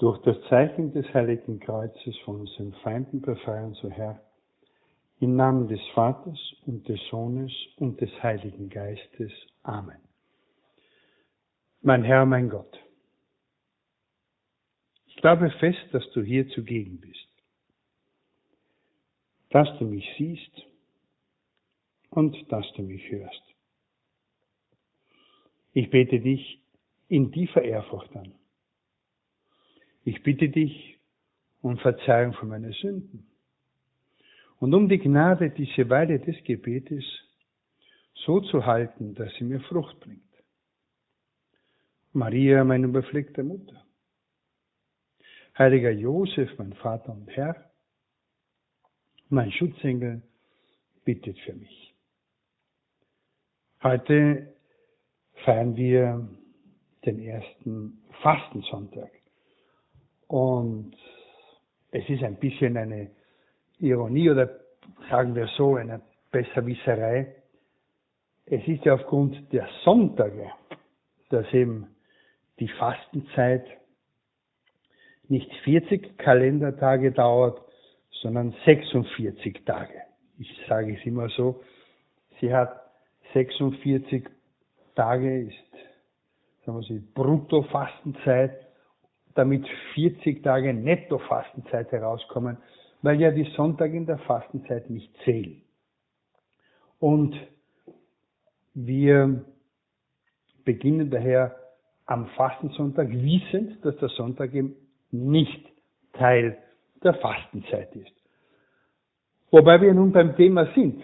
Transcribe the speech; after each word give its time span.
durch 0.00 0.18
das 0.22 0.36
Zeichen 0.48 0.92
des 0.92 1.06
Heiligen 1.12 1.60
Kreuzes 1.60 2.16
von 2.24 2.40
unseren 2.40 2.72
Feinden 2.82 3.20
befreien, 3.20 3.74
so 3.74 3.90
Herr, 3.90 4.18
im 5.20 5.36
Namen 5.36 5.68
des 5.68 5.80
Vaters 5.94 6.38
und 6.64 6.88
des 6.88 6.98
Sohnes 7.10 7.52
und 7.76 8.00
des 8.00 8.10
Heiligen 8.22 8.70
Geistes. 8.70 9.30
Amen. 9.62 10.00
Mein 11.82 12.02
Herr, 12.02 12.24
mein 12.24 12.48
Gott, 12.48 12.78
ich 15.06 15.16
glaube 15.16 15.50
fest, 15.50 15.86
dass 15.92 16.10
du 16.12 16.22
hier 16.22 16.48
zugegen 16.48 16.98
bist, 16.98 17.28
dass 19.50 19.68
du 19.78 19.84
mich 19.84 20.08
siehst 20.16 20.62
und 22.08 22.50
dass 22.50 22.64
du 22.72 22.82
mich 22.82 23.10
hörst. 23.10 23.42
Ich 25.74 25.90
bete 25.90 26.20
dich 26.20 26.62
in 27.08 27.30
tiefer 27.32 27.60
Ehrfurcht 27.60 28.16
an. 28.16 28.39
Ich 30.04 30.22
bitte 30.22 30.48
dich 30.48 30.98
um 31.62 31.76
Verzeihung 31.78 32.32
für 32.34 32.46
meine 32.46 32.72
Sünden 32.72 33.26
und 34.58 34.74
um 34.74 34.88
die 34.88 34.98
Gnade, 34.98 35.50
diese 35.50 35.88
Weile 35.88 36.18
des 36.20 36.36
Gebetes 36.44 37.04
so 38.14 38.40
zu 38.40 38.66
halten, 38.66 39.14
dass 39.14 39.32
sie 39.34 39.44
mir 39.44 39.60
Frucht 39.60 39.98
bringt. 40.00 40.22
Maria, 42.12 42.64
meine 42.64 42.88
befleckte 42.88 43.42
Mutter. 43.42 43.84
Heiliger 45.56 45.90
Josef, 45.90 46.50
mein 46.58 46.72
Vater 46.74 47.12
und 47.12 47.28
Herr, 47.28 47.70
mein 49.28 49.52
Schutzengel, 49.52 50.22
bittet 51.04 51.38
für 51.40 51.54
mich. 51.54 51.94
Heute 53.82 54.54
feiern 55.44 55.76
wir 55.76 56.28
den 57.04 57.20
ersten 57.20 58.02
Fastensonntag. 58.22 59.19
Und 60.30 60.92
es 61.90 62.08
ist 62.08 62.22
ein 62.22 62.36
bisschen 62.36 62.76
eine 62.76 63.10
Ironie 63.80 64.30
oder 64.30 64.60
sagen 65.10 65.34
wir 65.34 65.48
so, 65.56 65.74
eine 65.74 66.00
Besserwisserei. 66.30 67.34
Es 68.46 68.62
ist 68.68 68.84
ja 68.84 68.94
aufgrund 68.94 69.52
der 69.52 69.68
Sonntage, 69.82 70.52
dass 71.30 71.52
eben 71.52 71.88
die 72.60 72.68
Fastenzeit 72.68 73.66
nicht 75.26 75.52
40 75.64 76.16
Kalendertage 76.16 77.10
dauert, 77.10 77.60
sondern 78.22 78.54
46 78.64 79.64
Tage. 79.64 80.00
Ich 80.38 80.48
sage 80.68 80.96
es 80.96 81.04
immer 81.04 81.28
so. 81.30 81.60
Sie 82.40 82.54
hat 82.54 82.70
46 83.32 84.28
Tage, 84.94 85.40
ist, 85.42 85.54
sagen 86.64 86.78
wir 86.78 86.82
so, 86.82 86.94
Bruttofastenzeit, 87.14 88.69
damit 89.34 89.66
40 89.94 90.42
Tage 90.42 90.74
Nettofastenzeit 90.74 91.90
herauskommen, 91.92 92.58
weil 93.02 93.20
ja 93.20 93.30
die 93.30 93.50
Sonntage 93.56 93.96
in 93.96 94.06
der 94.06 94.18
Fastenzeit 94.18 94.90
nicht 94.90 95.12
zählen. 95.24 95.62
Und 96.98 97.34
wir 98.74 99.44
beginnen 100.64 101.10
daher 101.10 101.56
am 102.06 102.26
Fastensonntag 102.36 103.08
wissend, 103.10 103.84
dass 103.84 103.96
der 103.96 104.08
Sonntag 104.10 104.52
eben 104.52 104.74
nicht 105.10 105.66
Teil 106.12 106.58
der 107.02 107.14
Fastenzeit 107.14 107.94
ist. 107.96 108.12
Wobei 109.50 109.80
wir 109.80 109.94
nun 109.94 110.12
beim 110.12 110.36
Thema 110.36 110.68
sind, 110.74 111.02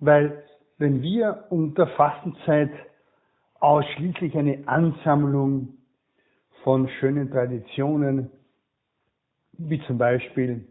weil 0.00 0.44
wenn 0.78 1.02
wir 1.02 1.46
unter 1.50 1.86
Fastenzeit 1.88 2.70
ausschließlich 3.58 4.36
eine 4.36 4.66
Ansammlung 4.66 5.77
von 6.64 6.88
schönen 7.00 7.30
Traditionen, 7.30 8.30
wie 9.52 9.80
zum 9.86 9.98
Beispiel 9.98 10.66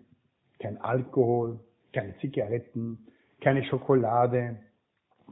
kein 0.60 0.80
Alkohol, 0.82 1.60
keine 1.94 2.18
Zigaretten, 2.20 3.08
keine 3.42 3.64
Schokolade, 3.66 4.58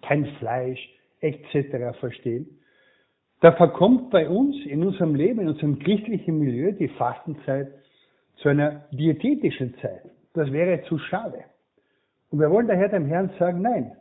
kein 0.02 0.26
Fleisch 0.38 0.80
etc. 1.22 1.98
verstehen, 2.00 2.60
da 3.42 3.52
verkommt 3.52 4.12
bei 4.12 4.30
uns 4.30 4.56
in 4.66 4.84
unserem 4.84 5.14
Leben, 5.14 5.42
in 5.42 5.50
unserem 5.50 5.80
christlichen 5.80 6.40
Milieu 6.40 6.72
die 6.72 6.88
Fastenzeit 6.90 7.72
zu 8.38 8.50
einer 8.50 8.86
diätetischen 8.92 9.76
Zeit. 9.80 10.10
Das 10.34 10.52
wäre 10.52 10.84
zu 10.84 10.98
schade. 10.98 11.44
Und 12.32 12.40
wir 12.40 12.50
wollen 12.50 12.68
daher 12.68 12.90
dem 12.90 13.06
Herrn 13.06 13.32
sagen, 13.38 13.62
nein, 13.62 13.96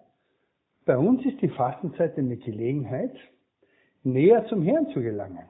bei 0.86 0.96
uns 0.96 1.24
ist 1.24 1.40
die 1.40 1.48
Fastenzeit 1.48 2.16
eine 2.18 2.36
Gelegenheit, 2.36 3.14
näher 4.02 4.46
zum 4.46 4.62
Herrn 4.62 4.88
zu 4.88 5.00
gelangen, 5.00 5.48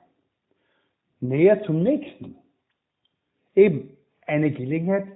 näher 1.28 1.62
zum 1.64 1.82
Nächsten. 1.82 2.36
Eben 3.54 3.96
eine 4.26 4.50
Gelegenheit, 4.50 5.06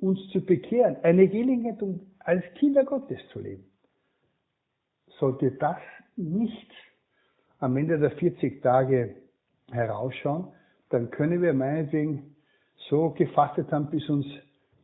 uns 0.00 0.18
zu 0.30 0.44
bekehren, 0.44 0.96
eine 1.02 1.28
Gelegenheit, 1.28 1.82
um 1.82 2.00
als 2.20 2.44
Kinder 2.54 2.84
Gottes 2.84 3.18
zu 3.32 3.40
leben. 3.40 3.64
Sollte 5.18 5.50
das 5.52 5.78
nicht 6.16 6.70
am 7.58 7.76
Ende 7.76 7.98
der 7.98 8.12
40 8.12 8.62
Tage 8.62 9.16
herausschauen, 9.70 10.48
dann 10.90 11.10
können 11.10 11.42
wir 11.42 11.52
meinetwegen 11.52 12.36
so 12.88 13.10
gefastet 13.10 13.70
haben, 13.72 13.90
bis 13.90 14.08
uns 14.08 14.26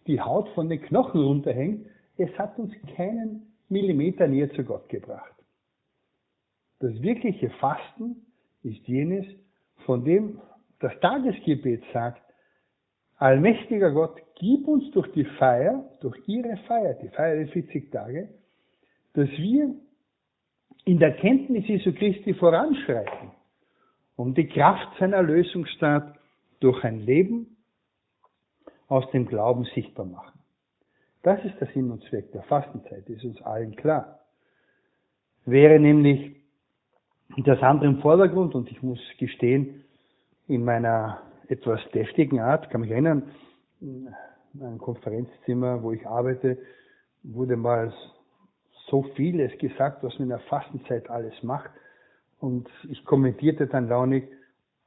die 0.07 0.21
Haut 0.21 0.49
von 0.51 0.69
den 0.69 0.83
Knochen 0.83 1.21
runterhängt. 1.23 1.87
Es 2.19 2.31
hat 2.39 2.59
uns 2.59 2.75
keinen 2.97 3.55
Millimeter 3.69 4.27
näher 4.27 4.53
zu 4.53 4.65
Gott 4.65 4.89
gebracht. 4.89 5.33
Das 6.81 7.01
wirkliche 7.01 7.51
Fasten 7.51 8.27
ist 8.63 8.87
jenes, 8.87 9.25
von 9.85 10.05
dem 10.05 10.41
das 10.81 10.93
Tagesgebet 11.01 11.83
sagt, 11.93 12.23
allmächtiger 13.17 13.93
Gott, 13.93 14.21
gib 14.39 14.67
uns 14.67 14.91
durch 14.91 15.11
die 15.13 15.25
Feier, 15.25 15.85
durch 16.01 16.17
ihre 16.27 16.57
Feier, 16.67 16.95
die 16.95 17.09
Feier 17.09 17.37
der 17.37 17.49
40 17.49 17.91
Tage, 17.91 18.29
dass 19.15 19.29
wir 19.31 19.75
in 20.85 20.99
der 20.99 21.17
Kenntnis 21.17 21.67
Jesu 21.67 21.93
Christi 21.93 22.35
voranschreiten, 22.35 23.31
um 24.17 24.35
die 24.35 24.47
Kraft 24.47 24.99
seiner 24.99 25.23
Lösungstat 25.23 26.19
durch 26.61 26.85
ein 26.85 27.01
Leben 27.01 27.57
aus 28.89 29.11
dem 29.13 29.27
Glauben 29.27 29.65
sichtbar 29.75 30.07
machen. 30.07 30.39
Das 31.23 31.43
ist 31.45 31.59
der 31.59 31.69
Sinn 31.69 31.91
und 31.91 32.03
Zweck 32.05 32.31
der 32.33 32.43
Fastenzeit, 32.43 33.09
ist 33.09 33.25
uns 33.25 33.41
allen 33.43 33.75
klar. 33.77 34.21
Wäre 35.47 35.81
nämlich 35.81 36.44
das 37.43 37.61
andere 37.63 37.91
im 37.91 38.01
Vordergrund 38.01 38.55
und 38.55 38.71
ich 38.71 38.83
muss 38.83 39.01
gestehen, 39.19 39.85
in 40.47 40.65
meiner 40.65 41.23
etwas 41.49 41.81
deftigen 41.93 42.39
Art, 42.41 42.71
kann 42.71 42.83
mich 42.83 42.91
erinnern, 42.91 43.31
in 43.81 44.09
einem 44.61 44.79
Konferenzzimmer, 44.79 45.83
wo 45.83 45.93
ich 45.93 46.07
arbeite, 46.07 46.59
wurde 47.23 47.57
mal 47.57 47.93
so 48.89 49.03
vieles 49.15 49.57
gesagt, 49.59 50.03
was 50.03 50.13
man 50.15 50.25
in 50.25 50.29
der 50.29 50.39
Fastenzeit 50.41 51.11
alles 51.11 51.43
macht. 51.43 51.71
Und 52.39 52.69
ich 52.89 53.05
kommentierte 53.05 53.67
dann 53.67 53.89
launig, 53.89 54.29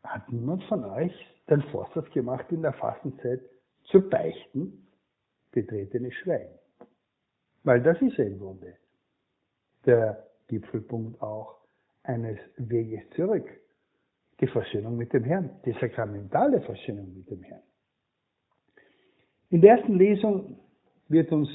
hat 0.04 0.32
niemand 0.32 0.64
von 0.66 0.86
euch 0.86 1.14
den 1.50 1.62
Vorsatz 1.64 2.10
gemacht, 2.12 2.46
in 2.52 2.62
der 2.62 2.74
Fastenzeit 2.74 3.42
zu 3.86 4.08
beichten? 4.08 4.88
Betretenes 5.52 6.14
Schweigen. 6.16 6.54
Weil 7.64 7.82
das 7.82 8.02
ist 8.02 8.18
ja 8.18 8.26
im 8.26 8.40
Grunde 8.40 8.76
der 9.86 10.28
Gipfelpunkt 10.48 11.22
auch 11.22 11.57
eines 12.08 12.40
Weges 12.58 13.08
zurück. 13.16 13.48
Die 14.40 14.48
Versöhnung 14.48 14.98
mit 14.98 15.14
dem 15.14 15.24
Herrn, 15.24 15.50
die 15.66 15.74
sakramentale 15.74 16.62
Versöhnung 16.62 17.14
mit 17.14 17.30
dem 17.30 17.44
Herrn. 17.44 17.64
In 19.50 19.62
der 19.62 19.78
ersten 19.78 19.96
Lesung 19.96 20.60
wird 21.08 21.32
uns 21.32 21.50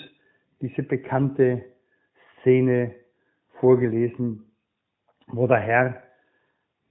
diese 0.61 0.83
bekannte 0.83 1.65
Szene 2.41 2.95
vorgelesen, 3.61 4.51
wo 5.29 5.47
der 5.47 5.61
Herr 5.61 6.03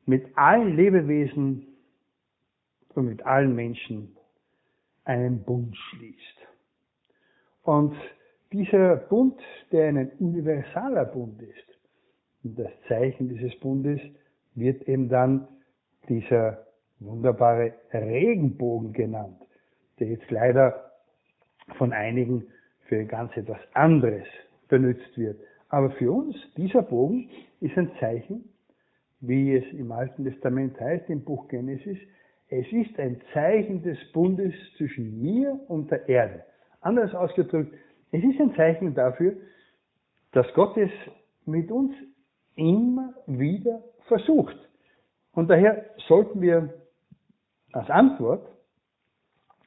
mit 0.06 0.26
allen 0.38 0.76
Lebewesen 0.76 1.68
und 2.96 3.06
mit 3.06 3.26
allen 3.26 3.56
Menschen 3.56 4.16
einen 5.04 5.44
Bund 5.44 5.76
schließt. 5.76 6.38
Und 7.64 7.96
dieser 8.52 8.96
Bund, 8.96 9.40
der 9.72 9.90
ein 9.90 10.12
universaler 10.20 11.06
Bund 11.06 11.42
ist, 11.42 11.71
und 12.44 12.58
das 12.58 12.72
Zeichen 12.88 13.30
dieses 13.30 13.58
Bundes 13.60 14.00
wird 14.56 14.88
eben 14.88 15.10
dann 15.10 15.48
dieser 16.10 16.66
wunderbare 17.00 17.74
Regenbogen 17.94 18.94
genannt, 18.94 19.38
der 20.00 20.08
jetzt 20.08 20.30
leider 20.30 20.92
von 21.78 21.94
einigen 21.94 22.48
für 22.88 23.06
ganz 23.06 23.36
etwas 23.38 23.60
anderes 23.74 24.26
benutzt 24.68 25.18
wird. 25.18 25.40
Aber 25.70 25.92
für 25.92 26.12
uns, 26.12 26.36
dieser 26.58 26.82
Bogen 26.82 27.30
ist 27.62 27.78
ein 27.78 27.92
Zeichen, 28.00 28.50
wie 29.22 29.56
es 29.56 29.64
im 29.74 29.92
Alten 29.92 30.26
Testament 30.26 30.80
heißt, 30.80 31.10
im 31.10 31.24
Buch 31.24 31.48
Genesis, 31.48 31.98
es 32.50 32.66
ist 32.74 33.00
ein 33.00 33.22
Zeichen 33.34 33.82
des 33.82 33.98
Bundes 34.12 34.54
zwischen 34.78 35.22
mir 35.22 35.58
und 35.70 35.90
der 35.90 36.10
Erde. 36.10 36.44
Anders 36.82 37.14
ausgedrückt, 37.16 37.74
es 38.12 38.24
ist 38.24 38.42
ein 38.42 38.54
Zeichen 38.56 38.94
dafür, 38.94 39.38
dass 40.34 40.52
Gott 40.54 40.76
es 40.76 40.92
mit 41.46 41.72
uns 41.72 41.94
immer 42.56 43.14
wieder 43.28 43.84
versucht. 44.08 44.58
Und 45.34 45.50
daher 45.50 45.86
sollten 46.08 46.42
wir 46.42 46.74
als 47.72 47.90
Antwort, 47.90 48.48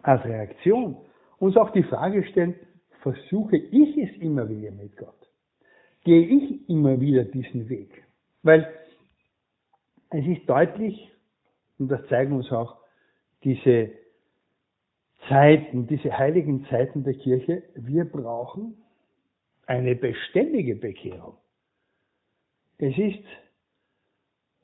als 0.03 0.25
Reaktion 0.25 0.97
uns 1.39 1.57
auch 1.57 1.71
die 1.71 1.83
Frage 1.83 2.25
stellen, 2.25 2.55
versuche 3.03 3.57
ich 3.57 3.97
es 3.97 4.21
immer 4.21 4.49
wieder 4.49 4.71
mit 4.71 4.97
Gott? 4.97 5.15
Gehe 6.05 6.27
ich 6.27 6.69
immer 6.69 7.01
wieder 7.01 7.25
diesen 7.25 7.69
Weg? 7.69 8.05
Weil 8.43 8.69
es 10.11 10.27
ist 10.27 10.49
deutlich, 10.49 11.11
und 11.79 11.89
das 11.89 12.07
zeigen 12.09 12.35
uns 12.35 12.51
auch 12.53 12.77
diese 13.43 13.91
Zeiten, 15.29 15.87
diese 15.87 16.17
heiligen 16.17 16.67
Zeiten 16.67 17.05
der 17.05 17.15
Kirche, 17.15 17.63
wir 17.75 18.05
brauchen 18.05 18.77
eine 19.67 19.95
beständige 19.95 20.77
Bekehrung. 20.77 21.37
Es 22.87 22.99
ist, 22.99 23.25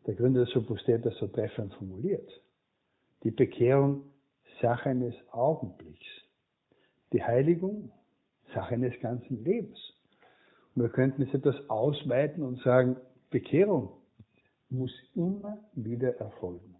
der 0.07 0.15
Gründer 0.15 0.45
des 0.45 0.55
Opus 0.55 0.85
das 0.85 1.17
so 1.17 1.27
treffend 1.29 1.73
formuliert, 1.73 2.31
die 3.25 3.31
Bekehrung 3.31 4.03
Sache 4.61 4.91
eines 4.91 5.15
Augenblicks. 5.31 6.05
Die 7.15 7.25
Heiligung 7.25 7.91
Sache 8.53 8.75
eines 8.75 8.93
ganzen 9.01 9.43
Lebens. 9.43 9.79
Und 10.75 10.83
wir 10.83 10.91
könnten 10.91 11.23
es 11.23 11.33
etwas 11.33 11.57
ausweiten 11.71 12.43
und 12.43 12.61
sagen, 12.61 12.99
Bekehrung 13.31 13.89
muss 14.69 14.93
immer 15.15 15.57
wieder 15.73 16.15
erfolgen. 16.19 16.77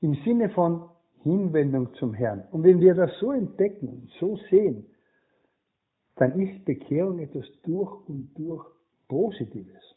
Im 0.00 0.14
Sinne 0.24 0.50
von 0.50 0.88
Hinwendung 1.24 1.92
zum 1.94 2.14
Herrn. 2.14 2.46
Und 2.52 2.62
wenn 2.62 2.80
wir 2.80 2.94
das 2.94 3.10
so 3.18 3.32
entdecken 3.32 3.88
und 3.88 4.10
so 4.20 4.38
sehen, 4.48 4.86
dann 6.14 6.40
ist 6.40 6.64
Bekehrung 6.64 7.18
etwas 7.18 7.46
durch 7.64 8.08
und 8.08 8.30
durch 8.36 8.64
Positives. 9.08 9.95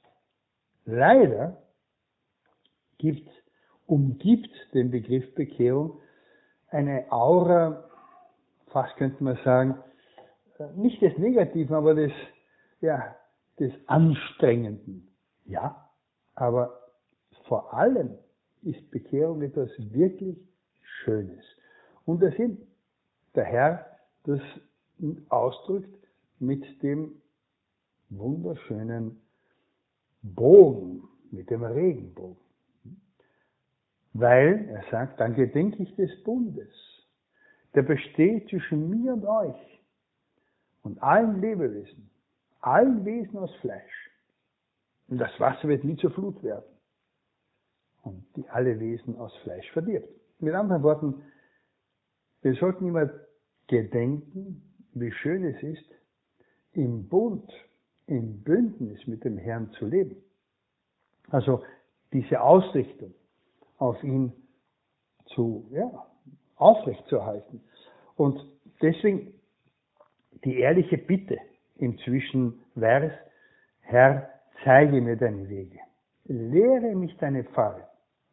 Leider 0.92 1.56
gibt, 2.98 3.30
umgibt 3.86 4.50
den 4.74 4.90
Begriff 4.90 5.36
Bekehrung 5.36 6.02
eine 6.70 7.12
Aura, 7.12 7.84
fast 8.68 8.96
könnte 8.98 9.24
man 9.24 9.38
sagen, 9.44 9.76
nicht 10.76 11.00
des 11.02 11.16
Negativen, 11.20 11.76
aber 11.76 11.94
des, 11.94 12.12
ja, 12.82 13.16
des 13.60 13.72
Anstrengenden. 13.86 15.08
Ja, 15.46 15.90
aber 16.34 16.80
vor 17.48 17.72
allem 17.72 18.18
ist 18.64 18.90
Bekehrung 18.90 19.44
etwas 19.44 19.70
wirklich 19.78 20.38
Schönes. 21.04 21.46
Und 22.06 22.24
das 22.24 22.36
sind 22.36 22.62
der 23.36 23.46
Herr 23.46 23.86
das 24.24 24.42
ausdrückt 25.30 26.08
mit 26.40 26.82
dem 26.82 27.22
wunderschönen 28.10 29.22
Bogen, 30.22 31.08
mit 31.32 31.50
dem 31.50 31.64
Regenbogen. 31.64 32.38
Weil 34.14 34.68
er 34.70 34.84
sagt, 34.90 35.20
dann 35.20 35.36
gedenke 35.36 35.84
ich 35.84 35.96
des 35.96 36.24
Bundes, 36.24 36.74
der 37.76 37.84
besteht 37.84 38.50
zwischen 38.50 38.90
mir 38.90 39.14
und 39.14 39.26
euch 39.26 39.82
und 40.82 41.02
allen 41.04 41.40
Lebewesen, 41.40 42.10
allen 42.62 43.06
Wesen 43.06 43.38
aus 43.38 43.54
Fleisch. 43.62 44.12
Und 45.08 45.20
das 45.20 45.32
Wasser 45.40 45.68
wird 45.68 45.84
nie 45.84 45.98
zur 45.98 46.12
Flut 46.12 46.42
werden 46.44 46.66
und 48.04 48.26
die 48.36 48.48
alle 48.50 48.80
Wesen 48.80 49.18
aus 49.18 49.36
Fleisch 49.44 49.70
verdirbt. 49.72 50.10
Mit 50.40 50.54
anderen 50.54 50.84
Worten, 50.84 51.24
wir 52.42 52.54
sollten 52.56 52.88
immer 52.88 53.10
gedenken, 53.68 54.64
wie 54.94 55.12
schön 55.12 55.44
es 55.44 55.62
ist, 55.62 55.90
im 56.74 57.08
Bund, 57.08 57.52
im 58.10 58.42
Bündnis 58.42 59.06
mit 59.08 59.24
dem 59.24 59.38
Herrn 59.38 59.72
zu 59.74 59.86
leben. 59.86 60.18
Also 61.30 61.64
diese 62.12 62.42
Ausrichtung 62.42 63.14
auf 63.78 64.04
ihn 64.04 64.34
zu, 65.28 65.68
ja, 65.72 66.08
aufrechtzuerhalten. 66.56 67.62
Und 68.16 68.44
deswegen 68.82 69.34
die 70.44 70.58
ehrliche 70.58 70.98
Bitte 70.98 71.38
im 71.78 71.98
Zwischenvers, 72.00 73.14
Herr, 73.82 74.30
zeige 74.64 75.02
mir 75.02 75.16
deine 75.16 75.48
Wege, 75.48 75.80
lehre 76.26 76.96
mich 76.96 77.16
deine 77.18 77.44
Pfade. 77.44 77.88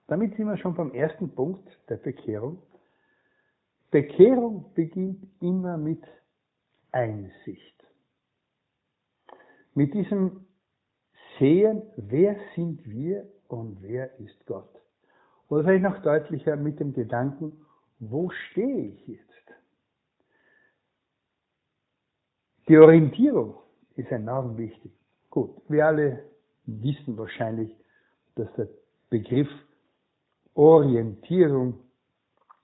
Damit 0.08 0.36
sind 0.36 0.46
wir 0.46 0.56
schon 0.56 0.74
beim 0.74 0.92
ersten 0.92 1.34
Punkt 1.34 1.68
der 1.88 1.96
Bekehrung. 1.96 2.62
Bekehrung 3.90 4.72
beginnt 4.74 5.26
immer 5.40 5.76
mit 5.76 6.02
Einsicht. 6.92 7.75
Mit 9.76 9.92
diesem 9.92 10.46
Sehen, 11.38 11.82
wer 11.96 12.34
sind 12.54 12.88
wir 12.88 13.28
und 13.48 13.82
wer 13.82 14.18
ist 14.18 14.46
Gott. 14.46 14.70
Oder 15.50 15.64
vielleicht 15.64 15.84
noch 15.84 16.02
deutlicher 16.02 16.56
mit 16.56 16.80
dem 16.80 16.94
Gedanken, 16.94 17.52
wo 17.98 18.30
stehe 18.30 18.88
ich 18.88 19.06
jetzt? 19.06 19.22
Die 22.68 22.78
Orientierung 22.78 23.56
ist 23.96 24.10
enorm 24.10 24.56
wichtig. 24.56 24.92
Gut, 25.28 25.54
wir 25.68 25.86
alle 25.86 26.24
wissen 26.64 27.18
wahrscheinlich, 27.18 27.70
dass 28.34 28.50
der 28.54 28.68
Begriff 29.10 29.48
Orientierung 30.54 31.74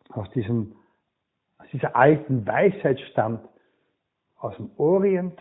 aus, 0.08 0.30
diesem, 0.30 0.76
aus 1.58 1.66
dieser 1.72 1.94
alten 1.94 2.46
Weisheit 2.46 2.98
stammt. 3.10 3.46
Aus 4.38 4.56
dem 4.56 4.70
Orient 4.78 5.38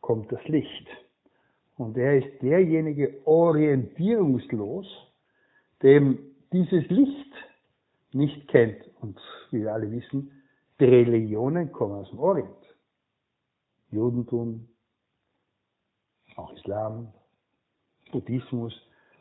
kommt 0.00 0.30
das 0.32 0.42
Licht. 0.48 0.86
Und 1.76 1.96
er 1.96 2.18
ist 2.18 2.42
derjenige 2.42 3.20
orientierungslos, 3.24 4.86
dem 5.82 6.18
dieses 6.52 6.86
Licht 6.88 7.32
nicht 8.12 8.48
kennt. 8.48 8.82
Und 9.00 9.18
wie 9.50 9.62
wir 9.62 9.72
alle 9.72 9.90
wissen, 9.90 10.30
die 10.78 10.84
Religionen 10.84 11.72
kommen 11.72 11.94
aus 11.94 12.10
dem 12.10 12.18
Orient. 12.18 12.50
Judentum, 13.90 14.68
auch 16.36 16.52
Islam, 16.52 17.12
Buddhismus. 18.12 18.74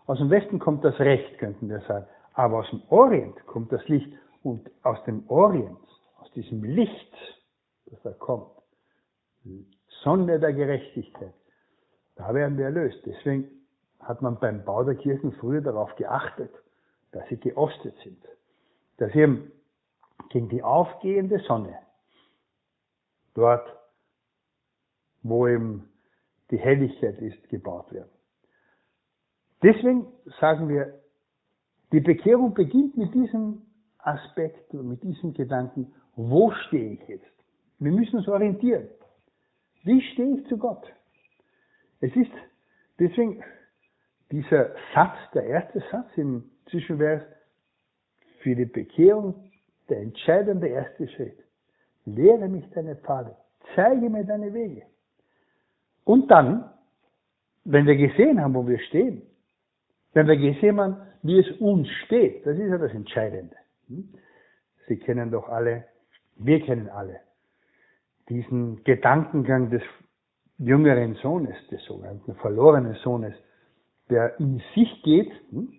Aus 0.05 0.17
dem 0.17 0.29
Westen 0.29 0.59
kommt 0.59 0.83
das 0.83 0.97
Recht, 0.99 1.37
könnten 1.37 1.69
wir 1.69 1.81
sagen. 1.81 2.07
Aber 2.33 2.59
aus 2.59 2.69
dem 2.69 2.81
Orient 2.89 3.35
kommt 3.45 3.71
das 3.71 3.87
Licht. 3.87 4.11
Und 4.43 4.69
aus 4.83 5.03
dem 5.05 5.27
Orient, 5.29 5.77
aus 6.17 6.31
diesem 6.31 6.63
Licht, 6.63 7.13
das 7.87 8.01
da 8.03 8.11
kommt, 8.11 8.51
Sonne 10.03 10.39
der 10.39 10.53
Gerechtigkeit, 10.53 11.33
da 12.15 12.33
werden 12.33 12.57
wir 12.57 12.65
erlöst. 12.65 12.99
Deswegen 13.05 13.49
hat 13.99 14.21
man 14.21 14.39
beim 14.39 14.63
Bau 14.63 14.83
der 14.83 14.95
Kirchen 14.95 15.31
früher 15.33 15.61
darauf 15.61 15.95
geachtet, 15.95 16.51
dass 17.11 17.27
sie 17.29 17.37
geostet 17.37 17.95
sind. 18.03 18.23
Dass 18.97 19.13
eben 19.15 19.51
gegen 20.29 20.49
die 20.49 20.63
aufgehende 20.63 21.39
Sonne 21.39 21.77
dort 23.33 23.79
wo 25.23 25.47
eben 25.47 25.89
die 26.51 26.57
Helligkeit 26.57 27.19
ist, 27.19 27.49
gebaut 27.49 27.91
werden. 27.91 28.09
Deswegen 29.61 30.07
sagen 30.39 30.69
wir, 30.69 30.93
die 31.91 31.99
Bekehrung 31.99 32.53
beginnt 32.53 32.97
mit 32.97 33.13
diesem 33.13 33.63
Aspekt, 33.99 34.73
mit 34.73 35.03
diesem 35.03 35.33
Gedanken, 35.33 35.93
wo 36.15 36.51
stehe 36.51 36.93
ich 36.93 37.07
jetzt? 37.07 37.25
Wir 37.79 37.91
müssen 37.91 38.17
uns 38.17 38.27
orientieren. 38.27 38.87
Wie 39.83 40.01
stehe 40.01 40.37
ich 40.37 40.47
zu 40.47 40.57
Gott? 40.57 40.85
Es 42.01 42.15
ist 42.15 42.31
deswegen 42.99 43.43
dieser 44.31 44.75
Satz, 44.93 45.15
der 45.33 45.43
erste 45.43 45.83
Satz 45.91 46.09
im 46.15 46.49
Zwischenvers, 46.69 47.23
für 48.41 48.55
die 48.55 48.65
Bekehrung 48.65 49.51
der 49.89 49.99
entscheidende 50.01 50.67
erste 50.67 51.07
Schritt. 51.09 51.37
Lehre 52.05 52.47
mich 52.47 52.69
deine 52.71 52.95
Pfade, 52.95 53.35
zeige 53.75 54.09
mir 54.09 54.23
deine 54.23 54.53
Wege. 54.53 54.83
Und 56.05 56.29
dann, 56.31 56.69
wenn 57.65 57.85
wir 57.85 57.95
gesehen 57.95 58.41
haben, 58.41 58.53
wo 58.55 58.67
wir 58.67 58.79
stehen, 58.79 59.21
wenn 60.13 60.27
wir 60.27 60.37
gesehen 60.37 60.79
haben, 60.79 60.97
wie 61.21 61.39
es 61.39 61.51
uns 61.59 61.87
steht, 62.05 62.45
das 62.45 62.57
ist 62.57 62.69
ja 62.69 62.77
das 62.77 62.93
Entscheidende. 62.93 63.55
Hm? 63.87 64.09
Sie 64.87 64.97
kennen 64.97 65.31
doch 65.31 65.49
alle, 65.49 65.85
wir 66.35 66.61
kennen 66.61 66.89
alle, 66.89 67.19
diesen 68.29 68.83
Gedankengang 68.83 69.69
des 69.69 69.83
jüngeren 70.57 71.15
Sohnes, 71.15 71.55
des 71.71 71.83
sogenannten 71.85 72.35
verlorenen 72.35 72.95
Sohnes, 72.95 73.33
der 74.09 74.39
in 74.39 74.61
sich 74.75 75.01
geht, 75.03 75.31
hm? 75.51 75.73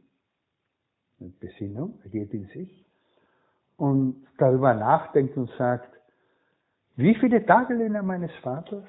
mit 1.18 1.38
Besinnung, 1.38 2.00
er 2.02 2.10
geht 2.10 2.32
in 2.32 2.46
sich 2.46 2.86
und 3.76 4.26
darüber 4.38 4.74
nachdenkt 4.74 5.36
und 5.36 5.50
sagt, 5.56 5.90
wie 6.96 7.14
viele 7.14 7.44
Tagelöhner 7.44 8.02
meines 8.02 8.32
Vaters 8.42 8.84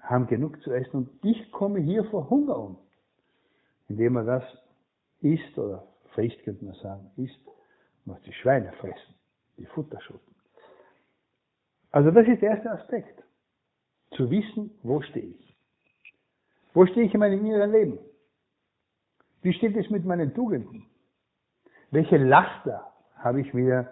haben 0.00 0.26
genug 0.26 0.62
zu 0.62 0.72
essen 0.72 0.96
und 0.96 1.24
ich 1.24 1.50
komme 1.50 1.80
hier 1.80 2.04
vor 2.04 2.30
Hunger 2.30 2.56
um. 2.56 2.78
Indem 3.88 4.14
man 4.14 4.26
das 4.26 4.44
isst 5.20 5.58
oder 5.58 5.86
frisst, 6.14 6.42
könnte 6.44 6.64
man 6.64 6.74
sagen, 6.74 7.10
isst, 7.16 7.38
was 8.04 8.20
die 8.22 8.32
Schweine 8.32 8.72
fressen, 8.72 9.14
die 9.58 9.66
Futterschuppen. 9.66 10.35
Also 11.96 12.10
das 12.10 12.28
ist 12.28 12.42
der 12.42 12.50
erste 12.50 12.70
Aspekt. 12.70 13.22
Zu 14.10 14.30
wissen, 14.30 14.70
wo 14.82 15.00
stehe 15.00 15.28
ich. 15.28 15.56
Wo 16.74 16.84
stehe 16.84 17.06
ich 17.06 17.14
in 17.14 17.20
meinem 17.20 17.42
inneren 17.42 17.72
Leben? 17.72 17.98
Wie 19.40 19.54
steht 19.54 19.74
es 19.74 19.88
mit 19.88 20.04
meinen 20.04 20.34
Tugenden? 20.34 20.84
Welche 21.90 22.18
Laster 22.18 22.92
habe 23.16 23.40
ich 23.40 23.54
mir 23.54 23.88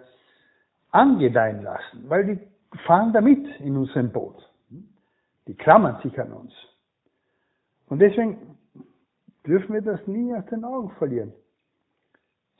angedeihen 0.91 1.63
lassen? 1.63 2.07
Weil 2.07 2.25
die 2.27 2.77
fahren 2.85 3.11
damit 3.11 3.43
in 3.61 3.75
unserem 3.75 4.11
Boot. 4.11 4.37
Die 5.47 5.55
klammern 5.55 5.99
sich 6.03 6.19
an 6.19 6.31
uns. 6.31 6.53
Und 7.87 7.97
deswegen 7.97 8.59
dürfen 9.47 9.73
wir 9.73 9.81
das 9.81 10.05
nie 10.05 10.31
aus 10.35 10.45
den 10.45 10.63
Augen 10.63 10.91
verlieren. 10.99 11.33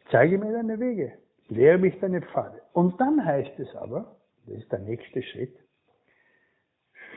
Zeige 0.09 0.39
mir 0.39 0.53
deine 0.53 0.79
Wege, 0.79 1.19
lehre 1.49 1.77
mich 1.77 1.99
deine 1.99 2.23
Pfade. 2.23 2.63
Und 2.73 2.99
dann 2.99 3.23
heißt 3.23 3.59
es 3.59 3.75
aber, 3.75 4.15
das 4.45 4.57
ist 4.57 4.71
der 4.71 4.79
nächste 4.79 5.23
Schritt, 5.23 5.57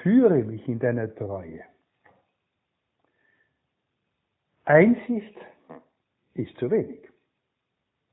führe 0.02 0.44
mich 0.44 0.66
in 0.68 0.78
deiner 0.78 1.14
Treue. 1.14 1.64
Einsicht 4.64 5.36
ist 6.34 6.56
zu 6.58 6.70
wenig. 6.70 7.08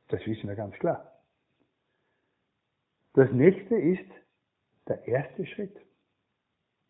Das 0.07 0.25
wissen 0.25 0.47
wir 0.47 0.55
ganz 0.55 0.75
klar. 0.75 1.19
Das 3.13 3.31
nächste 3.31 3.75
ist 3.75 4.11
der 4.87 5.07
erste 5.07 5.45
Schritt. 5.45 5.75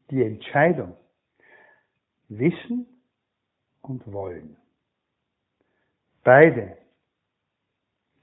Die 0.09 0.23
Entscheidung. 0.23 0.95
Wissen 2.27 2.87
und 3.81 4.11
Wollen. 4.11 4.57
Beide 6.23 6.77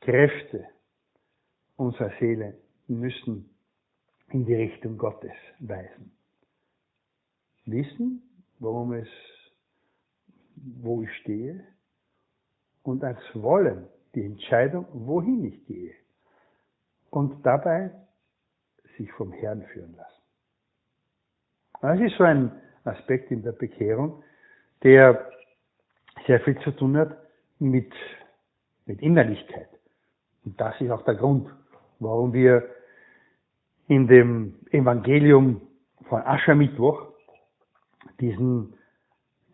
Kräfte 0.00 0.68
unserer 1.76 2.12
Seele 2.18 2.59
müssen 2.88 3.51
in 4.34 4.44
die 4.44 4.54
Richtung 4.54 4.98
Gottes 4.98 5.32
weisen. 5.58 6.12
Wissen, 7.66 8.22
worum 8.58 8.92
es, 8.92 9.08
wo 10.56 11.02
ich 11.02 11.12
stehe 11.18 11.64
und 12.82 13.04
als 13.04 13.20
Wollen 13.34 13.86
die 14.14 14.24
Entscheidung, 14.24 14.86
wohin 14.92 15.44
ich 15.44 15.64
gehe 15.66 15.94
und 17.10 17.44
dabei 17.44 17.90
sich 18.96 19.10
vom 19.12 19.32
Herrn 19.32 19.62
führen 19.72 19.94
lassen. 19.96 20.22
Das 21.80 22.00
ist 22.00 22.16
so 22.16 22.24
ein 22.24 22.52
Aspekt 22.84 23.30
in 23.30 23.42
der 23.42 23.52
Bekehrung, 23.52 24.22
der 24.82 25.30
sehr 26.26 26.40
viel 26.40 26.58
zu 26.60 26.70
tun 26.72 26.96
hat 26.96 27.16
mit, 27.58 27.92
mit 28.86 29.00
Innerlichkeit. 29.00 29.68
Und 30.44 30.60
das 30.60 30.80
ist 30.80 30.90
auch 30.90 31.04
der 31.04 31.14
Grund, 31.14 31.48
warum 32.00 32.32
wir 32.32 32.68
in 33.94 34.06
dem 34.06 34.54
Evangelium 34.70 35.61
von 36.08 36.22
Aschermittwoch 36.22 37.08
diesen, 38.20 38.72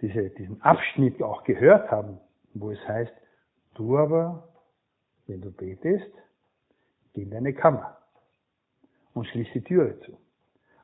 diese, 0.00 0.30
diesen 0.30 0.62
Abschnitt 0.62 1.20
auch 1.20 1.42
gehört 1.42 1.90
haben, 1.90 2.20
wo 2.54 2.70
es 2.70 2.78
heißt, 2.86 3.12
du 3.74 3.98
aber, 3.98 4.48
wenn 5.26 5.40
du 5.40 5.50
betest, 5.50 6.12
geh 7.14 7.22
in 7.22 7.30
deine 7.30 7.52
Kammer 7.52 7.98
und 9.12 9.26
schließ 9.26 9.48
die 9.54 9.62
Türe 9.62 9.98
zu. 10.02 10.16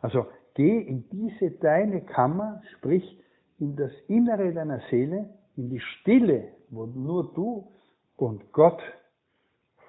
Also 0.00 0.26
geh 0.54 0.80
in 0.80 1.08
diese 1.10 1.52
deine 1.52 2.00
Kammer, 2.00 2.60
sprich 2.76 3.20
in 3.60 3.76
das 3.76 3.92
Innere 4.08 4.52
deiner 4.52 4.80
Seele, 4.90 5.30
in 5.56 5.70
die 5.70 5.80
Stille, 5.80 6.48
wo 6.70 6.86
nur 6.86 7.32
du 7.34 7.70
und 8.16 8.52
Gott 8.52 8.82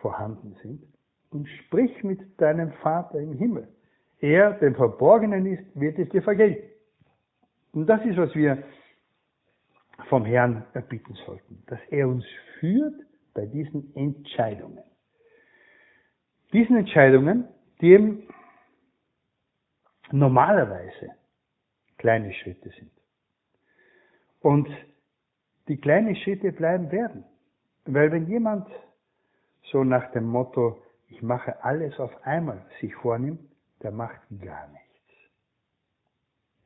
vorhanden 0.02 0.56
sind, 0.62 0.84
und 1.36 1.50
sprich 1.50 2.02
mit 2.02 2.40
deinem 2.40 2.72
Vater 2.82 3.20
im 3.20 3.34
Himmel. 3.34 3.68
Er, 4.20 4.54
dem 4.54 4.74
Verborgenen 4.74 5.46
ist, 5.46 5.64
wird 5.76 6.00
es 6.00 6.08
dir 6.10 6.24
vergelten. 6.24 6.64
Und 7.74 7.88
das 7.88 8.04
ist, 8.06 8.16
was 8.16 8.34
wir 8.36 8.64
vom 10.08 10.24
Herrn 10.24 10.66
erbitten 10.74 11.14
sollten, 11.26 11.62
dass 11.68 11.80
er 11.90 12.08
uns 12.08 12.24
führt 12.60 12.96
bei 13.34 13.46
diesen 13.46 13.94
Entscheidungen. 13.96 14.80
Diesen 16.54 16.78
Entscheidungen, 16.78 17.50
die 17.82 17.92
eben 17.92 18.24
normalerweise 20.12 21.12
kleine 21.98 22.34
Schritte 22.34 22.70
sind. 22.70 22.92
Und 24.40 24.70
die 25.68 25.78
kleinen 25.78 26.16
Schritte 26.16 26.54
bleiben 26.54 26.92
werden. 26.92 27.26
Weil 27.86 28.10
wenn 28.14 28.28
jemand 28.28 28.70
so 29.64 29.84
nach 29.84 30.12
dem 30.12 30.28
Motto, 30.28 30.82
ich 31.16 31.22
mache 31.22 31.64
alles 31.64 31.98
auf 31.98 32.12
einmal, 32.26 32.62
sich 32.82 32.94
vornimmt, 32.96 33.40
der 33.82 33.92
macht 33.92 34.20
gar 34.42 34.68
nichts. 34.68 34.86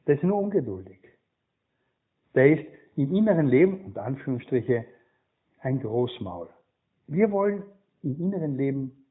Der 0.07 0.15
ist 0.15 0.23
nur 0.23 0.39
ungeduldig. 0.39 0.97
Der 2.33 2.53
ist 2.53 2.65
im 2.95 3.13
inneren 3.13 3.45
Leben, 3.45 3.85
unter 3.85 4.03
Anführungsstriche, 4.03 4.85
ein 5.59 5.79
Großmaul. 5.79 6.49
Wir 7.05 7.29
wollen 7.31 7.63
im 8.01 8.19
inneren 8.19 8.57
Leben 8.57 9.05